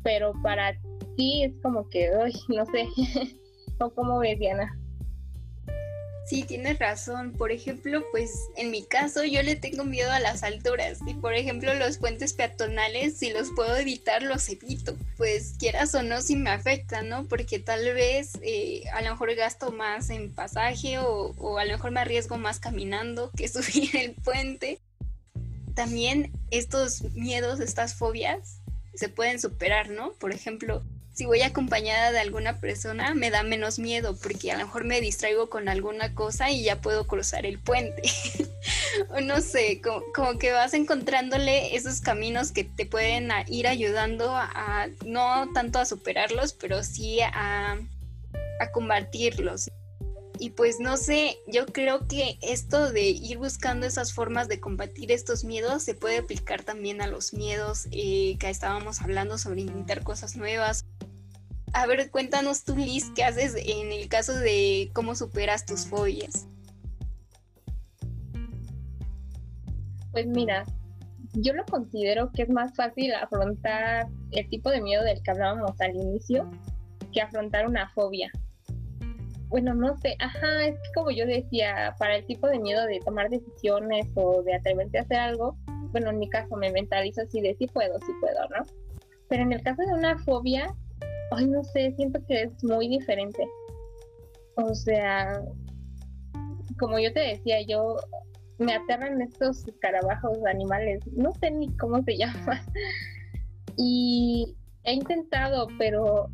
Pero 0.03 0.33
para 0.43 0.73
ti 1.15 1.43
es 1.43 1.53
como 1.63 1.89
que, 1.89 2.11
uy, 2.23 2.33
no 2.55 2.65
sé, 2.67 2.85
¿o 3.79 3.89
cómo 3.91 4.19
ves, 4.19 4.37
Diana? 4.39 4.71
Sí, 6.25 6.43
tienes 6.43 6.79
razón. 6.79 7.33
Por 7.33 7.51
ejemplo, 7.51 8.03
pues 8.11 8.31
en 8.57 8.71
mi 8.71 8.83
caso 8.83 9.23
yo 9.23 9.43
le 9.43 9.55
tengo 9.55 9.83
miedo 9.83 10.11
a 10.11 10.19
las 10.19 10.41
alturas 10.41 10.97
y 11.05 11.13
por 11.13 11.35
ejemplo 11.35 11.73
los 11.75 11.97
puentes 11.97 12.33
peatonales, 12.33 13.17
si 13.17 13.31
los 13.31 13.51
puedo 13.55 13.75
evitar, 13.77 14.23
los 14.23 14.49
evito. 14.49 14.97
Pues 15.17 15.53
quieras 15.59 15.93
o 15.93 16.01
no, 16.01 16.21
si 16.21 16.35
me 16.35 16.49
afecta, 16.49 17.03
¿no? 17.03 17.27
Porque 17.27 17.59
tal 17.59 17.83
vez 17.93 18.31
eh, 18.41 18.83
a 18.93 19.01
lo 19.01 19.11
mejor 19.11 19.35
gasto 19.35 19.71
más 19.71 20.09
en 20.09 20.33
pasaje 20.33 20.97
o, 20.97 21.35
o 21.37 21.59
a 21.59 21.65
lo 21.65 21.73
mejor 21.73 21.91
me 21.91 21.99
arriesgo 21.99 22.37
más 22.37 22.59
caminando 22.59 23.29
que 23.37 23.47
subir 23.47 23.95
el 23.95 24.15
puente. 24.15 24.79
También 25.75 26.31
estos 26.49 27.03
miedos, 27.13 27.59
estas 27.59 27.93
fobias, 27.93 28.61
se 28.95 29.09
pueden 29.09 29.39
superar, 29.39 29.89
¿no? 29.89 30.13
Por 30.13 30.31
ejemplo, 30.31 30.81
si 31.15 31.25
voy 31.25 31.41
acompañada 31.43 32.11
de 32.11 32.19
alguna 32.19 32.59
persona, 32.59 33.13
me 33.15 33.31
da 33.31 33.41
menos 33.41 33.79
miedo 33.79 34.17
porque 34.21 34.51
a 34.51 34.57
lo 34.57 34.65
mejor 34.65 34.83
me 34.83 34.99
distraigo 34.99 35.49
con 35.49 35.69
alguna 35.69 36.13
cosa 36.13 36.51
y 36.51 36.63
ya 36.63 36.81
puedo 36.81 37.07
cruzar 37.07 37.45
el 37.45 37.57
puente. 37.57 38.01
o 39.09 39.21
no 39.21 39.39
sé, 39.39 39.81
como, 39.81 40.37
que 40.37 40.51
vas 40.51 40.73
encontrándole 40.73 41.73
esos 41.73 42.01
caminos 42.01 42.51
que 42.51 42.65
te 42.65 42.85
pueden 42.85 43.29
ir 43.47 43.65
ayudando 43.65 44.35
a, 44.35 44.87
no 45.05 45.49
tanto 45.53 45.79
a 45.79 45.85
superarlos, 45.85 46.51
pero 46.51 46.83
sí 46.83 47.21
a, 47.21 47.77
a 48.59 48.71
combatirlos. 48.73 49.71
Y 50.39 50.51
pues 50.51 50.79
no 50.79 50.97
sé, 50.97 51.37
yo 51.47 51.65
creo 51.65 52.07
que 52.07 52.37
esto 52.41 52.91
de 52.91 53.09
ir 53.09 53.37
buscando 53.37 53.85
esas 53.85 54.13
formas 54.13 54.47
de 54.47 54.59
combatir 54.59 55.11
estos 55.11 55.43
miedos 55.43 55.83
se 55.83 55.95
puede 55.95 56.17
aplicar 56.17 56.63
también 56.63 57.01
a 57.01 57.07
los 57.07 57.33
miedos 57.33 57.87
eh, 57.91 58.37
que 58.39 58.49
estábamos 58.49 59.01
hablando 59.01 59.37
sobre 59.37 59.61
intentar 59.61 60.03
cosas 60.03 60.35
nuevas 60.35 60.85
a 61.75 61.87
ver, 61.87 62.09
cuéntanos 62.09 62.63
tú, 62.63 62.73
Liz, 62.77 63.11
¿qué 63.13 63.25
haces 63.25 63.53
en 63.53 63.91
el 63.91 64.07
caso 64.07 64.33
de 64.33 64.89
cómo 64.93 65.13
superas 65.13 65.65
tus 65.65 65.85
fobias? 65.85 66.47
Pues 70.13 70.25
mira, 70.25 70.63
yo 71.33 71.51
lo 71.51 71.65
considero 71.65 72.31
que 72.31 72.43
es 72.43 72.49
más 72.49 72.73
fácil 72.75 73.13
afrontar 73.13 74.07
el 74.31 74.47
tipo 74.47 74.69
de 74.69 74.81
miedo 74.81 75.03
del 75.03 75.21
que 75.21 75.31
hablábamos 75.31 75.79
al 75.81 75.97
inicio 75.97 76.49
que 77.11 77.19
afrontar 77.19 77.67
una 77.67 77.89
fobia. 77.89 78.31
Bueno, 79.55 79.73
no 79.73 79.95
sé, 79.99 80.17
ajá, 80.19 80.65
es 80.65 80.75
que 80.75 80.91
como 80.93 81.11
yo 81.11 81.25
decía, 81.25 81.95
para 81.97 82.17
el 82.17 82.25
tipo 82.25 82.45
de 82.49 82.59
miedo 82.59 82.85
de 82.87 82.99
tomar 82.99 83.29
decisiones 83.29 84.05
o 84.15 84.43
de 84.43 84.53
atreverte 84.53 84.97
a 84.97 85.03
hacer 85.03 85.15
algo, 85.15 85.55
bueno, 85.93 86.09
en 86.09 86.19
mi 86.19 86.27
caso 86.29 86.57
me 86.57 86.73
mentalizo 86.73 87.21
así 87.21 87.39
de 87.39 87.55
sí 87.55 87.65
puedo, 87.67 87.97
sí 88.01 88.11
puedo, 88.19 88.41
¿no? 88.49 88.65
Pero 89.29 89.43
en 89.43 89.53
el 89.53 89.63
caso 89.63 89.81
de 89.83 89.93
una 89.93 90.17
fobia, 90.17 90.75
ay, 91.31 91.47
no 91.47 91.63
sé, 91.63 91.93
siento 91.95 92.19
que 92.27 92.41
es 92.41 92.63
muy 92.65 92.89
diferente. 92.89 93.47
O 94.57 94.75
sea, 94.75 95.41
como 96.77 96.99
yo 96.99 97.13
te 97.13 97.21
decía, 97.21 97.61
yo 97.61 97.95
me 98.57 98.73
aterran 98.73 99.21
estos 99.21 99.65
escarabajos 99.69 100.37
animales, 100.47 100.99
no 101.13 101.31
sé 101.31 101.51
ni 101.51 101.69
cómo 101.77 102.03
se 102.03 102.17
llaman. 102.17 102.59
Y 103.77 104.53
he 104.83 104.95
intentado, 104.95 105.69
pero 105.77 106.29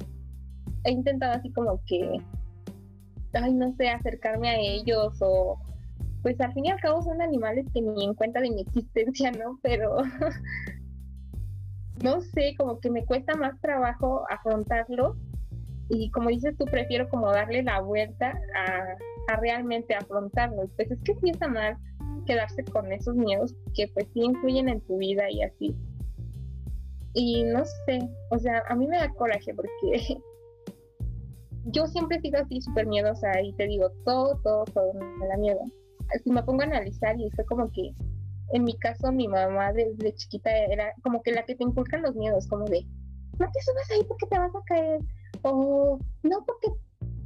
he 0.85 0.91
intentado 0.91 1.33
así 1.33 1.51
como 1.51 1.79
que, 1.85 2.19
ay, 3.33 3.53
no 3.53 3.73
sé, 3.75 3.89
acercarme 3.89 4.50
a 4.50 4.59
ellos 4.59 5.17
o, 5.21 5.59
pues 6.21 6.39
al 6.41 6.53
fin 6.53 6.65
y 6.65 6.71
al 6.71 6.79
cabo 6.79 7.01
son 7.01 7.21
animales 7.21 7.65
que 7.73 7.81
ni 7.81 8.05
en 8.05 8.13
cuenta 8.13 8.41
de 8.41 8.51
mi 8.51 8.61
existencia, 8.61 9.31
¿no? 9.31 9.59
Pero 9.63 9.97
no 12.03 12.21
sé, 12.21 12.55
como 12.57 12.79
que 12.79 12.89
me 12.89 13.05
cuesta 13.05 13.35
más 13.35 13.59
trabajo 13.61 14.25
afrontarlo 14.29 15.15
y 15.93 16.09
como 16.11 16.29
dices 16.29 16.55
tú, 16.57 16.65
prefiero 16.65 17.09
como 17.09 17.31
darle 17.31 17.63
la 17.63 17.81
vuelta 17.81 18.39
a, 18.55 19.38
realmente 19.39 19.93
afrontarlo. 19.93 20.63
Pues 20.75 20.91
es 20.91 21.00
que 21.03 21.15
sí 21.15 21.31
mal 21.50 21.77
quedarse 22.25 22.63
con 22.65 22.91
esos 22.91 23.15
miedos 23.15 23.55
que 23.75 23.88
pues 23.89 24.07
sí 24.13 24.21
influyen 24.21 24.69
en 24.69 24.81
tu 24.81 24.98
vida 24.98 25.29
y 25.29 25.41
así. 25.41 25.75
Y 27.13 27.44
no 27.44 27.63
sé, 27.85 28.00
o 28.29 28.39
sea, 28.39 28.63
a 28.70 28.75
mí 28.75 28.87
me 28.87 28.98
da 28.98 29.09
coraje 29.09 29.53
porque 29.53 30.17
yo 31.65 31.87
siempre 31.87 32.17
he 32.17 32.21
sido 32.21 32.41
así 32.41 32.61
súper 32.61 32.87
miedosa 32.87 33.41
y 33.41 33.53
te 33.53 33.67
digo, 33.67 33.89
todo, 34.05 34.39
todo, 34.43 34.65
todo 34.65 34.93
me 34.93 35.27
da 35.27 35.37
miedo. 35.37 35.59
Si 36.24 36.29
me 36.29 36.43
pongo 36.43 36.61
a 36.61 36.65
analizar 36.65 37.19
y 37.19 37.29
fue 37.31 37.45
como 37.45 37.71
que 37.71 37.93
en 38.53 38.63
mi 38.63 38.77
caso, 38.77 39.11
mi 39.11 39.27
mamá 39.27 39.71
desde 39.74 40.13
chiquita 40.13 40.51
era 40.51 40.93
como 41.03 41.21
que 41.21 41.31
la 41.31 41.45
que 41.45 41.55
te 41.55 41.63
inculcan 41.63 42.01
los 42.01 42.15
miedos, 42.15 42.47
como 42.47 42.65
de, 42.65 42.85
no 43.39 43.50
te 43.51 43.61
subas 43.61 43.89
ahí 43.91 44.03
porque 44.07 44.27
te 44.27 44.37
vas 44.37 44.53
a 44.53 44.63
caer, 44.65 45.00
o 45.43 45.97
no 46.24 46.45
porque 46.45 46.67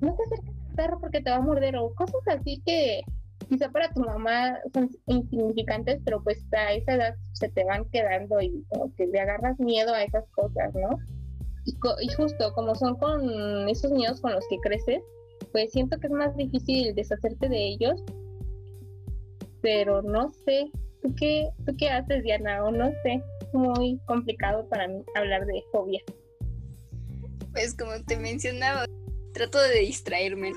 no 0.02 0.16
te 0.16 0.24
acerques 0.24 0.56
al 0.70 0.76
perro 0.76 1.00
porque 1.00 1.22
te 1.22 1.30
va 1.32 1.38
a 1.38 1.42
morder, 1.42 1.78
o 1.78 1.94
cosas 1.96 2.22
así 2.28 2.62
que 2.66 3.02
quizá 3.50 3.70
para 3.70 3.92
tu 3.92 4.02
mamá 4.02 4.60
son 4.74 4.90
insignificantes, 5.08 6.00
pero 6.06 6.24
pues 6.24 6.46
a 6.54 6.74
esa 6.74 6.94
edad 6.94 7.16
se 7.34 7.50
te 7.50 7.64
van 7.64 7.86
quedando 7.90 8.40
y 8.42 8.64
como 8.70 8.94
que 8.96 9.08
le 9.08 9.20
agarras 9.20 9.60
miedo 9.60 9.94
a 9.94 10.04
esas 10.04 10.28
cosas, 10.30 10.74
¿no? 10.76 10.90
Y, 11.66 11.76
y 12.02 12.14
justo 12.14 12.54
como 12.54 12.76
son 12.76 12.96
con 12.98 13.68
esos 13.68 13.92
miedos 13.92 14.22
con 14.22 14.34
los 14.34 14.46
que 14.50 14.58
creces, 14.60 15.02
pues 15.52 15.72
siento 15.72 16.00
que 16.00 16.08
es 16.08 16.14
más 16.14 16.36
difícil 16.38 16.94
deshacerte 16.96 17.50
de 17.50 17.68
ellos, 17.68 18.04
pero 19.62 20.02
no 20.02 20.32
sé, 20.46 20.72
¿Tú 21.06 21.14
qué, 21.16 21.50
¿Tú 21.68 21.76
qué 21.78 21.90
haces, 21.90 22.24
Diana? 22.24 22.64
O 22.64 22.72
no 22.72 22.92
sé, 23.04 23.22
muy 23.54 24.00
complicado 24.08 24.68
para 24.70 24.88
mí 24.88 25.04
hablar 25.16 25.46
de 25.46 25.64
fobia. 25.72 26.02
Pues 27.52 27.76
como 27.76 27.92
te 28.04 28.18
mencionaba, 28.18 28.88
trato 29.32 29.60
de 29.60 29.82
distraerme. 29.82 30.52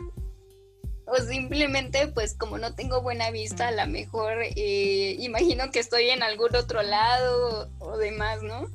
O 1.06 1.16
simplemente, 1.16 2.08
pues 2.08 2.34
como 2.34 2.56
no 2.56 2.74
tengo 2.74 3.02
buena 3.02 3.30
vista, 3.30 3.68
a 3.68 3.72
lo 3.72 3.86
mejor 3.92 4.38
eh, 4.56 5.16
imagino 5.18 5.70
que 5.70 5.80
estoy 5.80 6.08
en 6.08 6.22
algún 6.22 6.56
otro 6.56 6.80
lado 6.82 7.70
o, 7.78 7.98
demás, 7.98 8.42
¿no? 8.42 8.68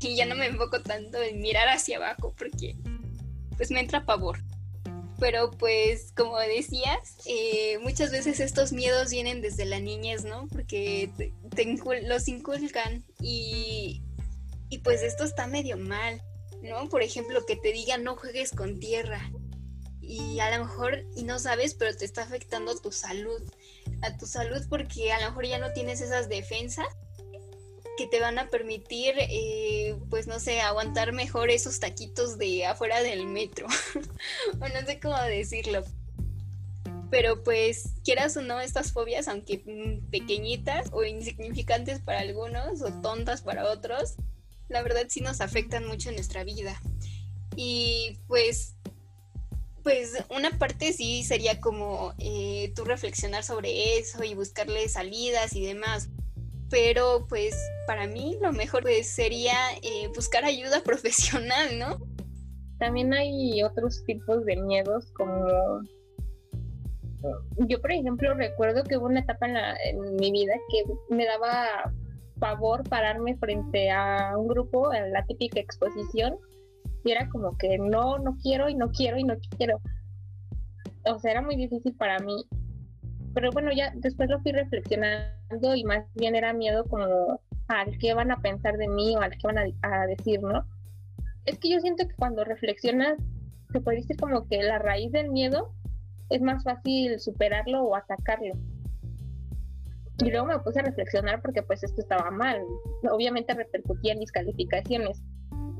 Y 0.00 0.16
ya 0.16 0.26
no 0.26 0.34
me 0.34 0.46
enfoco 0.46 0.82
tanto 0.82 1.22
en 1.22 1.40
mirar 1.40 1.68
hacia 1.68 1.96
abajo 1.96 2.34
porque 2.36 2.76
pues 3.56 3.70
me 3.70 3.80
entra 3.80 4.04
pavor. 4.04 4.38
Pero 5.18 5.50
pues 5.50 6.12
como 6.14 6.38
decías, 6.38 7.16
eh, 7.24 7.78
muchas 7.78 8.10
veces 8.10 8.38
estos 8.40 8.72
miedos 8.72 9.10
vienen 9.10 9.40
desde 9.40 9.64
la 9.64 9.80
niñez, 9.80 10.24
¿no? 10.24 10.46
Porque 10.48 11.10
los 12.02 12.28
inculcan 12.28 13.02
y, 13.18 14.02
y 14.68 14.78
pues 14.78 15.02
esto 15.02 15.24
está 15.24 15.46
medio 15.46 15.78
mal, 15.78 16.20
¿no? 16.62 16.88
Por 16.90 17.02
ejemplo, 17.02 17.46
que 17.46 17.56
te 17.56 17.72
digan 17.72 18.04
no 18.04 18.16
juegues 18.16 18.50
con 18.50 18.78
tierra 18.78 19.30
y 20.06 20.38
a 20.38 20.56
lo 20.56 20.64
mejor, 20.64 21.04
y 21.16 21.24
no 21.24 21.38
sabes, 21.38 21.74
pero 21.74 21.96
te 21.96 22.04
está 22.04 22.22
afectando 22.22 22.78
tu 22.78 22.92
salud, 22.92 23.42
a 24.02 24.16
tu 24.16 24.26
salud 24.26 24.64
porque 24.68 25.12
a 25.12 25.20
lo 25.20 25.28
mejor 25.28 25.46
ya 25.46 25.58
no 25.58 25.72
tienes 25.72 26.00
esas 26.00 26.28
defensas 26.28 26.86
que 27.96 28.06
te 28.06 28.20
van 28.20 28.38
a 28.38 28.48
permitir, 28.48 29.14
eh, 29.18 29.96
pues 30.10 30.26
no 30.26 30.38
sé, 30.38 30.60
aguantar 30.60 31.12
mejor 31.12 31.50
esos 31.50 31.80
taquitos 31.80 32.38
de 32.38 32.66
afuera 32.66 33.02
del 33.02 33.26
metro. 33.26 33.66
o 34.60 34.68
no 34.68 34.86
sé 34.86 35.00
cómo 35.00 35.20
decirlo. 35.22 35.82
Pero 37.10 37.42
pues, 37.42 37.94
quieras 38.04 38.36
o 38.36 38.42
no, 38.42 38.60
estas 38.60 38.92
fobias, 38.92 39.28
aunque 39.28 39.62
mm, 39.64 40.10
pequeñitas 40.10 40.88
o 40.92 41.04
insignificantes 41.04 42.00
para 42.00 42.20
algunos 42.20 42.82
o 42.82 42.92
tontas 43.00 43.42
para 43.42 43.70
otros, 43.70 44.16
la 44.68 44.82
verdad 44.82 45.06
sí 45.08 45.20
nos 45.20 45.40
afectan 45.40 45.86
mucho 45.86 46.08
en 46.08 46.16
nuestra 46.16 46.44
vida. 46.44 46.80
Y 47.56 48.18
pues, 48.26 48.74
pues 49.82 50.12
una 50.30 50.58
parte 50.58 50.92
sí 50.92 51.22
sería 51.22 51.60
como 51.60 52.12
eh, 52.18 52.72
tú 52.74 52.84
reflexionar 52.84 53.44
sobre 53.44 53.98
eso 53.98 54.24
y 54.24 54.34
buscarle 54.34 54.88
salidas 54.88 55.54
y 55.54 55.64
demás 55.64 56.08
pero 56.70 57.26
pues 57.28 57.56
para 57.86 58.06
mí 58.06 58.36
lo 58.40 58.52
mejor 58.52 58.82
pues, 58.82 59.08
sería 59.08 59.54
eh, 59.82 60.08
buscar 60.14 60.44
ayuda 60.44 60.80
profesional, 60.84 61.78
¿no? 61.78 61.98
También 62.78 63.14
hay 63.14 63.62
otros 63.62 64.04
tipos 64.04 64.44
de 64.44 64.56
miedos 64.56 65.10
como 65.12 65.46
yo 67.66 67.80
por 67.80 67.90
ejemplo 67.90 68.34
recuerdo 68.34 68.84
que 68.84 68.96
hubo 68.96 69.06
una 69.06 69.20
etapa 69.20 69.46
en, 69.48 69.56
en 69.56 70.16
mi 70.16 70.30
vida 70.30 70.52
que 70.70 71.14
me 71.14 71.24
daba 71.24 71.90
favor 72.38 72.88
pararme 72.88 73.36
frente 73.36 73.90
a 73.90 74.34
un 74.36 74.46
grupo 74.48 74.92
en 74.92 75.12
la 75.12 75.24
típica 75.24 75.60
exposición 75.60 76.36
y 77.04 77.12
era 77.12 77.28
como 77.28 77.56
que 77.56 77.78
no, 77.78 78.18
no 78.18 78.36
quiero 78.42 78.68
y 78.68 78.74
no 78.74 78.90
quiero 78.90 79.16
y 79.16 79.24
no 79.24 79.36
quiero. 79.56 79.80
O 81.04 81.18
sea, 81.18 81.30
era 81.30 81.42
muy 81.42 81.56
difícil 81.56 81.94
para 81.94 82.18
mí 82.18 82.44
pero 83.36 83.52
bueno, 83.52 83.70
ya 83.70 83.92
después 83.96 84.30
lo 84.30 84.40
fui 84.40 84.52
reflexionando 84.52 85.74
y 85.74 85.84
más 85.84 86.06
bien 86.14 86.34
era 86.34 86.54
miedo 86.54 86.86
como 86.86 87.38
al 87.68 87.98
qué 87.98 88.14
van 88.14 88.30
a 88.30 88.40
pensar 88.40 88.78
de 88.78 88.88
mí 88.88 89.14
o 89.14 89.20
al 89.20 89.32
qué 89.32 89.46
van 89.46 89.58
a, 89.58 90.06
decir, 90.06 90.40
¿no? 90.40 90.64
Es 91.44 91.58
que 91.58 91.68
yo 91.68 91.78
siento 91.80 92.08
que 92.08 92.14
cuando 92.14 92.44
reflexionas, 92.44 93.18
se 93.72 93.80
puede 93.82 93.98
decir 93.98 94.16
como 94.16 94.48
que 94.48 94.62
la 94.62 94.78
raíz 94.78 95.12
del 95.12 95.30
miedo 95.30 95.74
es 96.30 96.40
más 96.40 96.64
fácil 96.64 97.20
superarlo 97.20 97.82
o 97.82 97.94
atacarlo. 97.94 98.54
Y 100.24 100.30
luego 100.30 100.46
me 100.46 100.58
puse 100.60 100.80
a 100.80 100.84
reflexionar 100.84 101.42
porque 101.42 101.62
pues 101.62 101.84
esto 101.84 102.00
estaba 102.00 102.30
mal. 102.30 102.62
Obviamente 103.10 103.52
repercutía 103.52 104.14
en 104.14 104.20
mis 104.20 104.32
calificaciones. 104.32 105.22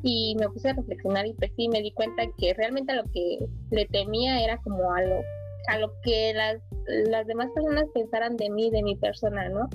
Y 0.03 0.37
me 0.39 0.51
puse 0.51 0.69
a 0.69 0.75
reflexionar 0.75 1.25
y 1.25 1.33
pues 1.33 1.53
sí 1.57 1.71
me 1.71 1.81
di 1.81 1.91
cuenta 1.93 2.23
que 2.37 2.53
realmente 2.53 2.95
lo 2.95 3.05
que 3.05 3.39
le 3.71 3.87
temía 3.87 4.45
era 4.45 4.59
como 4.59 4.93
algo 4.93 5.23
a 5.69 5.79
lo 5.79 5.93
que 6.03 6.33
las, 6.35 6.59
las 7.09 7.27
demás 7.27 7.51
personas 7.55 7.87
pensaran 7.95 8.37
de 8.37 8.51
mí, 8.51 8.71
de 8.71 8.83
mi 8.83 8.97
persona, 8.97 9.49
¿no? 9.49 9.69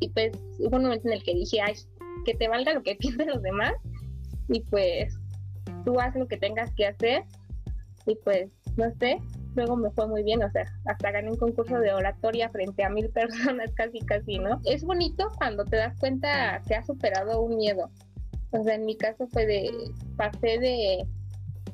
Y 0.00 0.10
pues 0.10 0.32
hubo 0.58 0.76
un 0.76 0.84
momento 0.84 1.08
en 1.08 1.14
el 1.14 1.22
que 1.22 1.34
dije, 1.34 1.60
ay, 1.60 1.74
que 2.24 2.34
te 2.34 2.48
valga 2.48 2.74
lo 2.74 2.82
que 2.82 2.94
piensen 3.00 3.28
los 3.28 3.42
demás 3.42 3.72
y 4.48 4.60
pues 4.62 5.18
tú 5.84 5.98
haz 6.00 6.14
lo 6.14 6.26
que 6.26 6.36
tengas 6.36 6.72
que 6.74 6.86
hacer 6.86 7.24
y 8.06 8.16
pues 8.16 8.50
no 8.76 8.90
sé, 8.98 9.18
luego 9.54 9.76
me 9.76 9.90
fue 9.90 10.06
muy 10.08 10.22
bien, 10.22 10.42
o 10.42 10.50
sea, 10.50 10.64
hasta 10.86 11.10
gané 11.12 11.30
un 11.30 11.38
concurso 11.38 11.78
de 11.78 11.92
oratoria 11.92 12.48
frente 12.50 12.84
a 12.84 12.90
mil 12.90 13.08
personas 13.14 13.72
casi 13.74 14.00
casi, 14.00 14.38
¿no? 14.38 14.60
Es 14.64 14.84
bonito 14.84 15.28
cuando 15.38 15.64
te 15.64 15.76
das 15.76 15.96
cuenta 15.98 16.60
que 16.66 16.74
has 16.74 16.86
superado 16.86 17.40
un 17.40 17.56
miedo. 17.56 17.90
O 18.50 18.62
sea, 18.62 18.74
en 18.74 18.84
mi 18.84 18.96
caso 18.96 19.26
fue 19.28 19.46
de, 19.46 19.70
pasé 20.16 20.58
de 20.58 21.06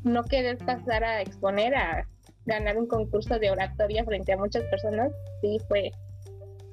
no 0.02 0.24
querer 0.24 0.56
pasar 0.58 1.04
a 1.04 1.20
exponer 1.20 1.74
a 1.74 2.06
ganar 2.46 2.78
un 2.78 2.86
concurso 2.86 3.38
de 3.38 3.50
oratoria 3.50 4.04
frente 4.04 4.32
a 4.32 4.36
muchas 4.36 4.64
personas, 4.64 5.12
sí 5.40 5.58
fue, 5.68 5.90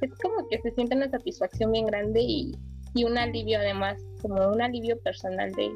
es 0.02 0.12
como 0.22 0.48
que 0.50 0.60
se 0.62 0.72
siente 0.72 0.96
una 0.96 1.10
satisfacción 1.10 1.72
bien 1.72 1.86
grande 1.86 2.22
y, 2.22 2.52
y 2.94 3.04
un 3.04 3.18
alivio 3.18 3.60
además, 3.60 4.02
como 4.22 4.48
un 4.48 4.62
alivio 4.62 5.00
personal 5.02 5.52
de 5.54 5.72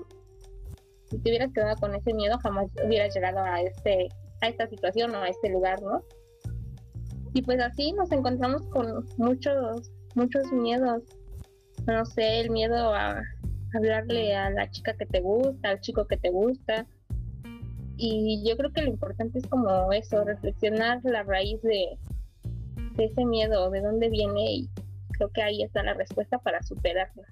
si 1.12 1.20
te 1.20 1.30
hubieras 1.30 1.52
quedado 1.54 1.76
con 1.76 1.94
ese 1.94 2.14
miedo 2.14 2.38
jamás 2.42 2.68
hubieras 2.86 3.14
llegado 3.14 3.40
a 3.40 3.62
este 3.62 4.08
a 4.42 4.48
esta 4.48 4.68
situación 4.68 5.14
o 5.14 5.22
a 5.22 5.28
este 5.28 5.50
lugar, 5.50 5.82
¿no? 5.82 6.04
Y 7.34 7.42
pues 7.44 7.60
así 7.60 7.92
nos 7.94 8.12
encontramos 8.12 8.66
con 8.68 9.06
muchos 9.18 9.92
muchos 10.16 10.52
miedos. 10.52 11.04
No 11.86 12.06
sé, 12.06 12.42
el 12.42 12.50
miedo 12.50 12.94
a 12.94 13.22
hablarle 13.76 14.36
a 14.36 14.50
la 14.50 14.70
chica 14.72 14.94
que 14.94 15.06
te 15.06 15.20
gusta, 15.20 15.70
al 15.70 15.82
chico 15.82 16.08
que 16.08 16.18
te 16.18 16.30
gusta. 16.30 16.88
Y 18.04 18.42
yo 18.44 18.58
creo 18.58 18.74
que 18.74 18.82
lo 18.82 18.90
importante 18.90 19.38
es 19.38 19.46
como 19.46 19.94
eso, 19.94 20.24
reflexionar 20.24 21.02
la 21.04 21.22
raíz 21.22 21.62
de, 21.62 22.00
de 22.96 23.06
ese 23.06 23.24
miedo, 23.26 23.70
de 23.70 23.82
dónde 23.82 24.10
viene 24.10 24.54
y 24.54 24.70
creo 25.12 25.30
que 25.30 25.44
ahí 25.44 25.62
está 25.62 25.84
la 25.84 25.94
respuesta 25.94 26.40
para 26.40 26.64
superarla. 26.64 27.28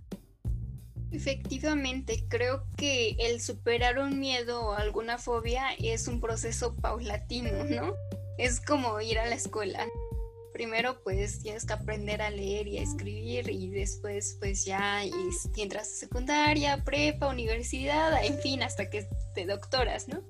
Efectivamente, 1.12 2.24
creo 2.30 2.66
que 2.78 3.16
el 3.18 3.42
superar 3.42 3.98
un 3.98 4.20
miedo 4.20 4.62
o 4.64 4.74
alguna 4.74 5.18
fobia 5.18 5.64
es 5.80 6.08
un 6.08 6.22
proceso 6.22 6.76
paulatino, 6.76 7.64
¿no? 7.64 7.96
Es 8.38 8.62
como 8.62 9.02
ir 9.02 9.18
a 9.18 9.26
la 9.26 9.34
escuela. 9.34 9.88
Primero 10.54 11.02
pues 11.04 11.40
tienes 11.40 11.66
que 11.66 11.74
aprender 11.74 12.22
a 12.22 12.30
leer 12.30 12.68
y 12.68 12.78
a 12.78 12.84
escribir 12.84 13.50
y 13.50 13.72
después 13.72 14.38
pues 14.40 14.66
ya 14.66 15.02
entras 15.58 15.88
a 15.88 15.96
secundaria, 15.96 16.84
prepa, 16.84 17.30
universidad, 17.30 18.24
en 18.24 18.38
fin, 18.38 18.62
hasta 18.62 18.92
que 18.92 19.08
te 19.34 19.48
doctoras, 19.48 20.08
¿no? 20.08 20.22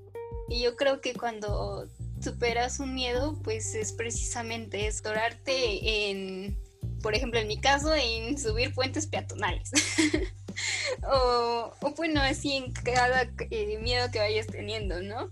Y 0.49 0.61
yo 0.61 0.75
creo 0.75 0.99
que 0.99 1.13
cuando 1.13 1.87
superas 2.21 2.79
un 2.79 2.93
miedo 2.93 3.39
pues 3.43 3.75
es 3.75 3.93
precisamente 3.93 4.87
estorarte 4.87 6.09
en, 6.09 6.57
por 7.01 7.15
ejemplo 7.15 7.39
en 7.39 7.47
mi 7.47 7.59
caso, 7.59 7.93
en 7.93 8.37
subir 8.37 8.73
puentes 8.73 9.07
peatonales. 9.07 9.71
o, 11.03 11.71
bueno, 11.95 12.21
así 12.21 12.55
en 12.55 12.73
cada 12.73 13.29
eh, 13.51 13.77
miedo 13.79 14.09
que 14.11 14.19
vayas 14.19 14.47
teniendo, 14.47 15.01
¿no? 15.01 15.31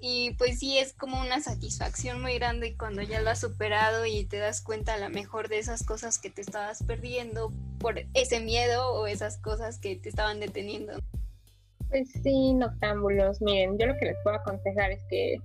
Y 0.00 0.34
pues 0.34 0.60
sí, 0.60 0.78
es 0.78 0.92
como 0.92 1.20
una 1.20 1.40
satisfacción 1.40 2.22
muy 2.22 2.34
grande 2.34 2.76
cuando 2.76 3.02
ya 3.02 3.20
lo 3.20 3.30
has 3.30 3.40
superado 3.40 4.06
y 4.06 4.24
te 4.24 4.38
das 4.38 4.60
cuenta 4.60 4.94
a 4.94 4.98
lo 4.98 5.10
mejor 5.10 5.48
de 5.48 5.58
esas 5.58 5.84
cosas 5.84 6.18
que 6.18 6.30
te 6.30 6.40
estabas 6.40 6.84
perdiendo 6.84 7.52
por 7.80 8.00
ese 8.14 8.38
miedo 8.40 8.92
o 8.92 9.08
esas 9.08 9.38
cosas 9.38 9.78
que 9.78 9.96
te 9.96 10.08
estaban 10.08 10.38
deteniendo. 10.38 11.00
Pues 11.90 12.10
sí, 12.22 12.54
noctámbulos, 12.54 13.40
miren, 13.40 13.78
yo 13.78 13.86
lo 13.86 13.96
que 13.96 14.06
les 14.06 14.16
puedo 14.22 14.36
aconsejar 14.36 14.90
es 14.90 15.02
que 15.08 15.36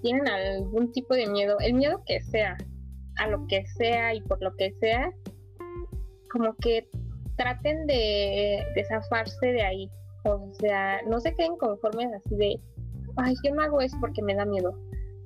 tienen 0.00 0.26
algún 0.28 0.90
tipo 0.92 1.14
de 1.14 1.26
miedo, 1.26 1.58
el 1.60 1.74
miedo 1.74 2.02
que 2.06 2.20
sea, 2.20 2.56
a 3.18 3.28
lo 3.28 3.46
que 3.48 3.66
sea 3.76 4.14
y 4.14 4.22
por 4.22 4.42
lo 4.42 4.54
que 4.56 4.72
sea, 4.80 5.12
como 6.30 6.54
que 6.56 6.88
traten 7.36 7.86
de, 7.86 8.64
desafarse 8.74 9.46
de 9.46 9.62
ahí. 9.62 9.90
O 10.24 10.52
sea, 10.54 11.00
no 11.06 11.20
se 11.20 11.34
queden 11.34 11.56
conformes 11.56 12.08
así 12.14 12.36
de, 12.36 12.60
ay, 13.16 13.34
yo 13.44 13.54
no 13.54 13.62
hago 13.62 13.80
eso 13.80 13.96
porque 14.00 14.22
me 14.22 14.34
da 14.34 14.44
miedo. 14.44 14.74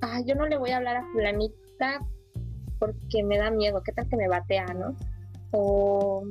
Ay, 0.01 0.23
yo 0.25 0.35
no 0.35 0.45
le 0.45 0.57
voy 0.57 0.71
a 0.71 0.77
hablar 0.77 0.97
a 0.97 1.11
fulanita 1.11 1.99
porque 2.79 3.23
me 3.23 3.37
da 3.37 3.49
miedo. 3.49 3.81
¿Qué 3.83 3.91
tal 3.91 4.07
que 4.09 4.17
me 4.17 4.27
batea, 4.27 4.65
no? 4.65 4.95
O, 5.51 6.23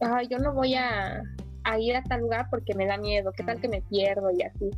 ay, 0.00 0.28
yo 0.28 0.38
no 0.38 0.52
voy 0.52 0.74
a, 0.74 1.22
a 1.66 1.78
ir 1.80 1.96
a 1.96 2.02
tal 2.02 2.20
lugar 2.20 2.46
porque 2.48 2.74
me 2.74 2.86
da 2.86 2.96
miedo. 2.96 3.32
¿Qué 3.32 3.42
tal 3.42 3.60
que 3.60 3.68
me 3.68 3.82
pierdo 3.82 4.30
y 4.30 4.42
así? 4.42 4.70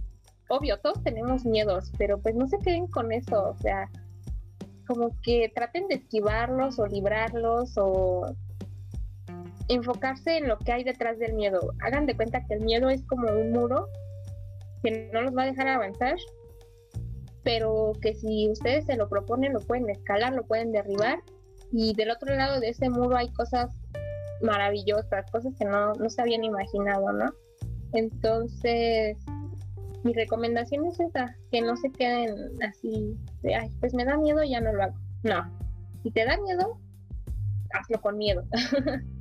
Obvio, 0.48 0.78
todos 0.78 1.02
tenemos 1.04 1.44
miedos, 1.44 1.92
pero 1.98 2.18
pues 2.18 2.34
no 2.34 2.48
se 2.48 2.58
queden 2.58 2.86
con 2.86 3.12
eso. 3.12 3.50
O 3.50 3.56
sea, 3.58 3.90
como 4.86 5.10
que 5.22 5.52
traten 5.54 5.86
de 5.88 5.96
esquivarlos 5.96 6.78
o 6.78 6.86
librarlos 6.86 7.74
o 7.76 8.34
enfocarse 9.68 10.38
en 10.38 10.48
lo 10.48 10.58
que 10.58 10.72
hay 10.72 10.82
detrás 10.82 11.18
del 11.18 11.34
miedo. 11.34 11.60
Hagan 11.80 12.06
de 12.06 12.16
cuenta 12.16 12.44
que 12.46 12.54
el 12.54 12.62
miedo 12.62 12.88
es 12.88 13.02
como 13.02 13.30
un 13.30 13.52
muro 13.52 13.86
que 14.82 15.10
no 15.12 15.20
los 15.20 15.36
va 15.36 15.42
a 15.42 15.46
dejar 15.46 15.68
avanzar, 15.68 16.16
pero 17.42 17.92
que 18.00 18.14
si 18.14 18.48
ustedes 18.50 18.86
se 18.86 18.96
lo 18.96 19.10
proponen, 19.10 19.52
lo 19.52 19.60
pueden 19.60 19.90
escalar, 19.90 20.32
lo 20.32 20.44
pueden 20.44 20.72
derribar. 20.72 21.18
Y 21.70 21.92
del 21.94 22.10
otro 22.10 22.34
lado 22.34 22.60
de 22.60 22.70
ese 22.70 22.88
muro 22.88 23.14
hay 23.14 23.30
cosas 23.32 23.76
maravillosas, 24.42 25.30
cosas 25.30 25.54
que 25.58 25.64
no, 25.64 25.92
no 25.94 26.10
se 26.10 26.20
habían 26.20 26.44
imaginado, 26.44 27.12
¿no? 27.12 27.26
Entonces, 27.92 29.16
mi 30.04 30.12
recomendación 30.12 30.86
es 30.86 31.00
esa, 31.00 31.34
que 31.50 31.60
no 31.60 31.76
se 31.76 31.90
queden 31.90 32.34
así 32.62 33.16
de, 33.42 33.54
ay, 33.54 33.70
pues 33.80 33.94
me 33.94 34.04
da 34.04 34.16
miedo, 34.16 34.42
ya 34.44 34.60
no 34.60 34.72
lo 34.72 34.82
hago. 34.84 34.98
No, 35.22 35.58
si 36.02 36.10
te 36.10 36.24
da 36.24 36.36
miedo, 36.38 36.78
hazlo 37.72 38.00
con 38.00 38.16
miedo. 38.16 38.44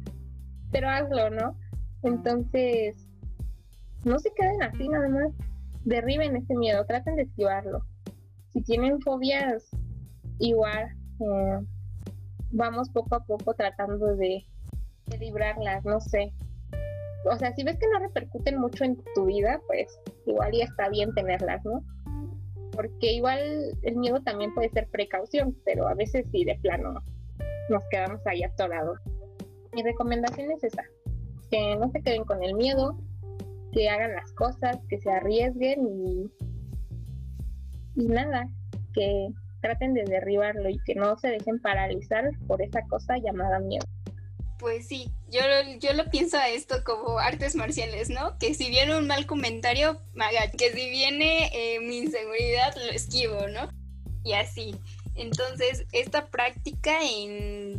pero 0.71 0.89
hazlo, 0.89 1.29
¿no? 1.29 1.57
Entonces, 2.03 3.07
no 4.05 4.19
se 4.19 4.31
queden 4.33 4.61
así 4.63 4.87
nada 4.87 5.09
más, 5.09 5.33
derriben 5.85 6.35
ese 6.35 6.55
miedo, 6.55 6.85
traten 6.85 7.15
de 7.15 7.23
esquivarlo. 7.23 7.83
Si 8.53 8.61
tienen 8.61 9.01
fobias, 9.01 9.69
igual, 10.39 10.89
eh, 11.19 11.59
vamos 12.51 12.89
poco 12.89 13.15
a 13.15 13.23
poco 13.23 13.53
tratando 13.53 14.15
de, 14.15 14.45
de 15.07 15.17
librarlas, 15.17 15.83
no 15.85 15.99
sé. 15.99 16.31
O 17.29 17.35
sea, 17.35 17.53
si 17.53 17.63
ves 17.63 17.77
que 17.77 17.87
no 17.91 17.99
repercuten 17.99 18.59
mucho 18.59 18.83
en 18.83 18.97
tu 19.15 19.25
vida, 19.25 19.59
pues 19.67 19.99
igual 20.25 20.51
ya 20.53 20.65
está 20.65 20.89
bien 20.89 21.13
tenerlas, 21.13 21.63
¿no? 21.65 21.83
Porque 22.71 23.13
igual 23.13 23.39
el 23.81 23.95
miedo 23.97 24.21
también 24.21 24.53
puede 24.53 24.69
ser 24.69 24.87
precaución, 24.89 25.55
pero 25.65 25.87
a 25.87 25.93
veces 25.95 26.25
sí, 26.31 26.45
de 26.45 26.55
plano, 26.55 27.01
nos 27.69 27.83
quedamos 27.89 28.25
ahí 28.25 28.43
atorados 28.43 28.99
mi 29.77 29.83
recomendación 29.83 30.49
es 30.49 30.63
esa, 30.63 30.83
que 31.51 31.75
no 31.77 31.91
se 31.91 32.01
queden 32.01 32.23
con 32.23 32.43
el 32.43 32.55
miedo, 32.55 32.97
que 33.71 33.87
hagan 33.89 34.13
las 34.13 34.33
cosas, 34.33 34.79
que 34.89 34.97
se 34.97 35.11
arriesguen 35.11 35.85
y, 35.85 36.31
y 37.95 38.07
nada, 38.07 38.49
que 38.95 39.27
traten 39.61 39.93
de 39.93 40.03
derribarlo 40.05 40.67
y 40.67 40.79
que 40.79 40.95
no 40.95 41.15
se 41.17 41.27
dejen 41.29 41.59
paralizar 41.59 42.31
por 42.47 42.59
esa 42.61 42.81
cosa 42.87 43.17
llamada 43.19 43.59
miedo. 43.59 43.85
Pues 44.59 44.87
sí, 44.87 45.11
yo, 45.29 45.41
yo 45.79 45.93
lo 45.93 46.09
pienso 46.09 46.37
a 46.37 46.49
esto 46.49 46.83
como 46.83 47.19
artes 47.19 47.55
marciales, 47.55 48.09
¿no? 48.09 48.37
Que 48.39 48.53
si 48.53 48.69
viene 48.69 48.97
un 48.97 49.05
mal 49.05 49.25
comentario, 49.27 50.01
que 50.57 50.73
si 50.73 50.89
viene 50.89 51.49
eh, 51.53 51.79
mi 51.79 51.99
inseguridad, 51.99 52.75
lo 52.75 52.91
esquivo, 52.91 53.47
¿no? 53.47 53.69
Y 54.23 54.33
así. 54.33 54.75
Entonces, 55.15 55.85
esta 55.91 56.27
práctica 56.27 56.99
en 57.03 57.77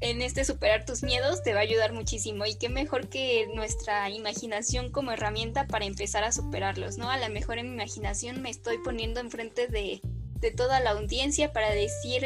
en 0.00 0.22
este 0.22 0.44
superar 0.44 0.84
tus 0.86 1.02
miedos 1.02 1.42
te 1.42 1.52
va 1.52 1.60
a 1.60 1.62
ayudar 1.62 1.92
muchísimo 1.92 2.46
y 2.46 2.54
qué 2.54 2.68
mejor 2.68 3.08
que 3.08 3.46
nuestra 3.54 4.08
imaginación 4.08 4.90
como 4.90 5.12
herramienta 5.12 5.66
para 5.66 5.84
empezar 5.84 6.24
a 6.24 6.32
superarlos, 6.32 6.96
¿no? 6.96 7.10
A 7.10 7.18
lo 7.18 7.28
mejor 7.28 7.58
en 7.58 7.68
mi 7.68 7.74
imaginación 7.74 8.40
me 8.40 8.50
estoy 8.50 8.78
poniendo 8.78 9.20
enfrente 9.20 9.68
de, 9.68 10.00
de 10.40 10.50
toda 10.50 10.80
la 10.80 10.90
audiencia 10.90 11.52
para 11.52 11.70
decir 11.70 12.24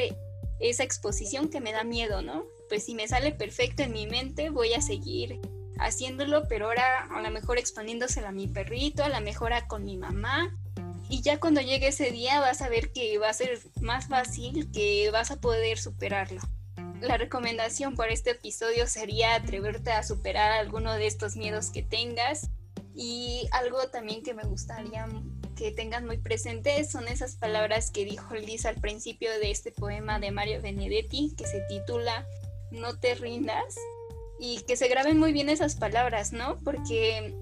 esa 0.60 0.84
exposición 0.84 1.48
que 1.48 1.60
me 1.60 1.72
da 1.72 1.82
miedo, 1.82 2.22
¿no? 2.22 2.44
Pues 2.74 2.86
si 2.86 2.96
me 2.96 3.06
sale 3.06 3.30
perfecto 3.30 3.84
en 3.84 3.92
mi 3.92 4.08
mente 4.08 4.50
voy 4.50 4.74
a 4.74 4.80
seguir 4.80 5.40
haciéndolo, 5.78 6.48
pero 6.48 6.66
ahora 6.66 7.06
a 7.08 7.22
lo 7.22 7.30
mejor 7.30 7.56
exponiéndosela 7.56 8.30
a 8.30 8.32
mi 8.32 8.48
perrito, 8.48 9.04
a 9.04 9.08
lo 9.08 9.20
mejor 9.20 9.52
a 9.52 9.68
con 9.68 9.84
mi 9.84 9.96
mamá. 9.96 10.52
Y 11.08 11.22
ya 11.22 11.38
cuando 11.38 11.60
llegue 11.60 11.86
ese 11.86 12.10
día 12.10 12.40
vas 12.40 12.62
a 12.62 12.68
ver 12.68 12.90
que 12.90 13.16
va 13.18 13.28
a 13.28 13.32
ser 13.32 13.60
más 13.80 14.08
fácil, 14.08 14.72
que 14.72 15.08
vas 15.12 15.30
a 15.30 15.40
poder 15.40 15.78
superarlo 15.78 16.40
la 17.00 17.16
recomendación 17.16 17.94
por 17.94 18.08
este 18.08 18.30
episodio 18.30 18.88
sería 18.88 19.36
atreverte 19.36 19.92
a 19.92 20.02
superar 20.02 20.50
alguno 20.50 20.94
de 20.94 21.06
estos 21.06 21.36
miedos 21.36 21.70
que 21.70 21.82
tengas. 21.82 22.50
Y 22.96 23.48
algo 23.52 23.78
también 23.88 24.22
que 24.22 24.34
me 24.34 24.44
gustaría 24.44 25.06
que 25.56 25.70
tengan 25.70 26.06
muy 26.06 26.18
presente 26.18 26.82
son 26.84 27.08
esas 27.08 27.36
palabras 27.36 27.90
que 27.90 28.04
dijo 28.04 28.34
Liz 28.34 28.66
al 28.66 28.80
principio 28.80 29.30
de 29.38 29.50
este 29.50 29.70
poema 29.70 30.18
de 30.18 30.30
Mario 30.30 30.60
Benedetti 30.62 31.34
que 31.36 31.46
se 31.46 31.60
titula 31.68 32.26
No 32.74 32.98
te 32.98 33.14
rindas 33.14 33.76
y 34.38 34.60
que 34.62 34.76
se 34.76 34.88
graben 34.88 35.18
muy 35.18 35.32
bien 35.32 35.48
esas 35.48 35.76
palabras, 35.76 36.32
¿no? 36.32 36.58
Porque 36.64 37.34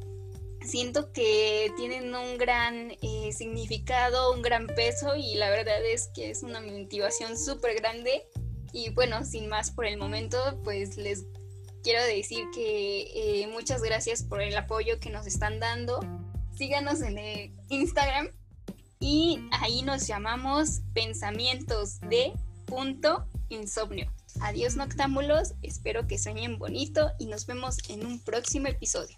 siento 0.64 1.12
que 1.12 1.72
tienen 1.76 2.14
un 2.14 2.38
gran 2.38 2.92
eh, 3.02 3.32
significado, 3.32 4.32
un 4.32 4.42
gran 4.42 4.66
peso 4.66 5.16
y 5.16 5.34
la 5.34 5.50
verdad 5.50 5.84
es 5.84 6.08
que 6.14 6.30
es 6.30 6.42
una 6.42 6.60
motivación 6.60 7.38
súper 7.38 7.76
grande. 7.76 8.26
Y 8.72 8.90
bueno, 8.90 9.24
sin 9.24 9.48
más 9.48 9.70
por 9.70 9.86
el 9.86 9.98
momento, 9.98 10.38
pues 10.64 10.96
les 10.96 11.24
quiero 11.82 12.02
decir 12.04 12.44
que 12.54 13.42
eh, 13.42 13.46
muchas 13.48 13.82
gracias 13.82 14.22
por 14.22 14.40
el 14.40 14.56
apoyo 14.56 14.98
que 15.00 15.10
nos 15.10 15.26
están 15.26 15.60
dando. 15.60 16.00
Síganos 16.56 17.02
en 17.02 17.18
el 17.18 17.52
Instagram 17.68 18.30
y 19.00 19.40
ahí 19.50 19.82
nos 19.82 20.06
llamamos 20.06 20.80
pensamientos 20.94 22.00
de 22.00 22.32
punto 22.66 23.26
insomnio. 23.48 24.10
Adiós 24.42 24.74
noctámbulos, 24.74 25.54
espero 25.62 26.08
que 26.08 26.18
sueñen 26.18 26.58
bonito 26.58 27.12
y 27.20 27.26
nos 27.26 27.46
vemos 27.46 27.78
en 27.88 28.04
un 28.04 28.18
próximo 28.18 28.66
episodio. 28.66 29.16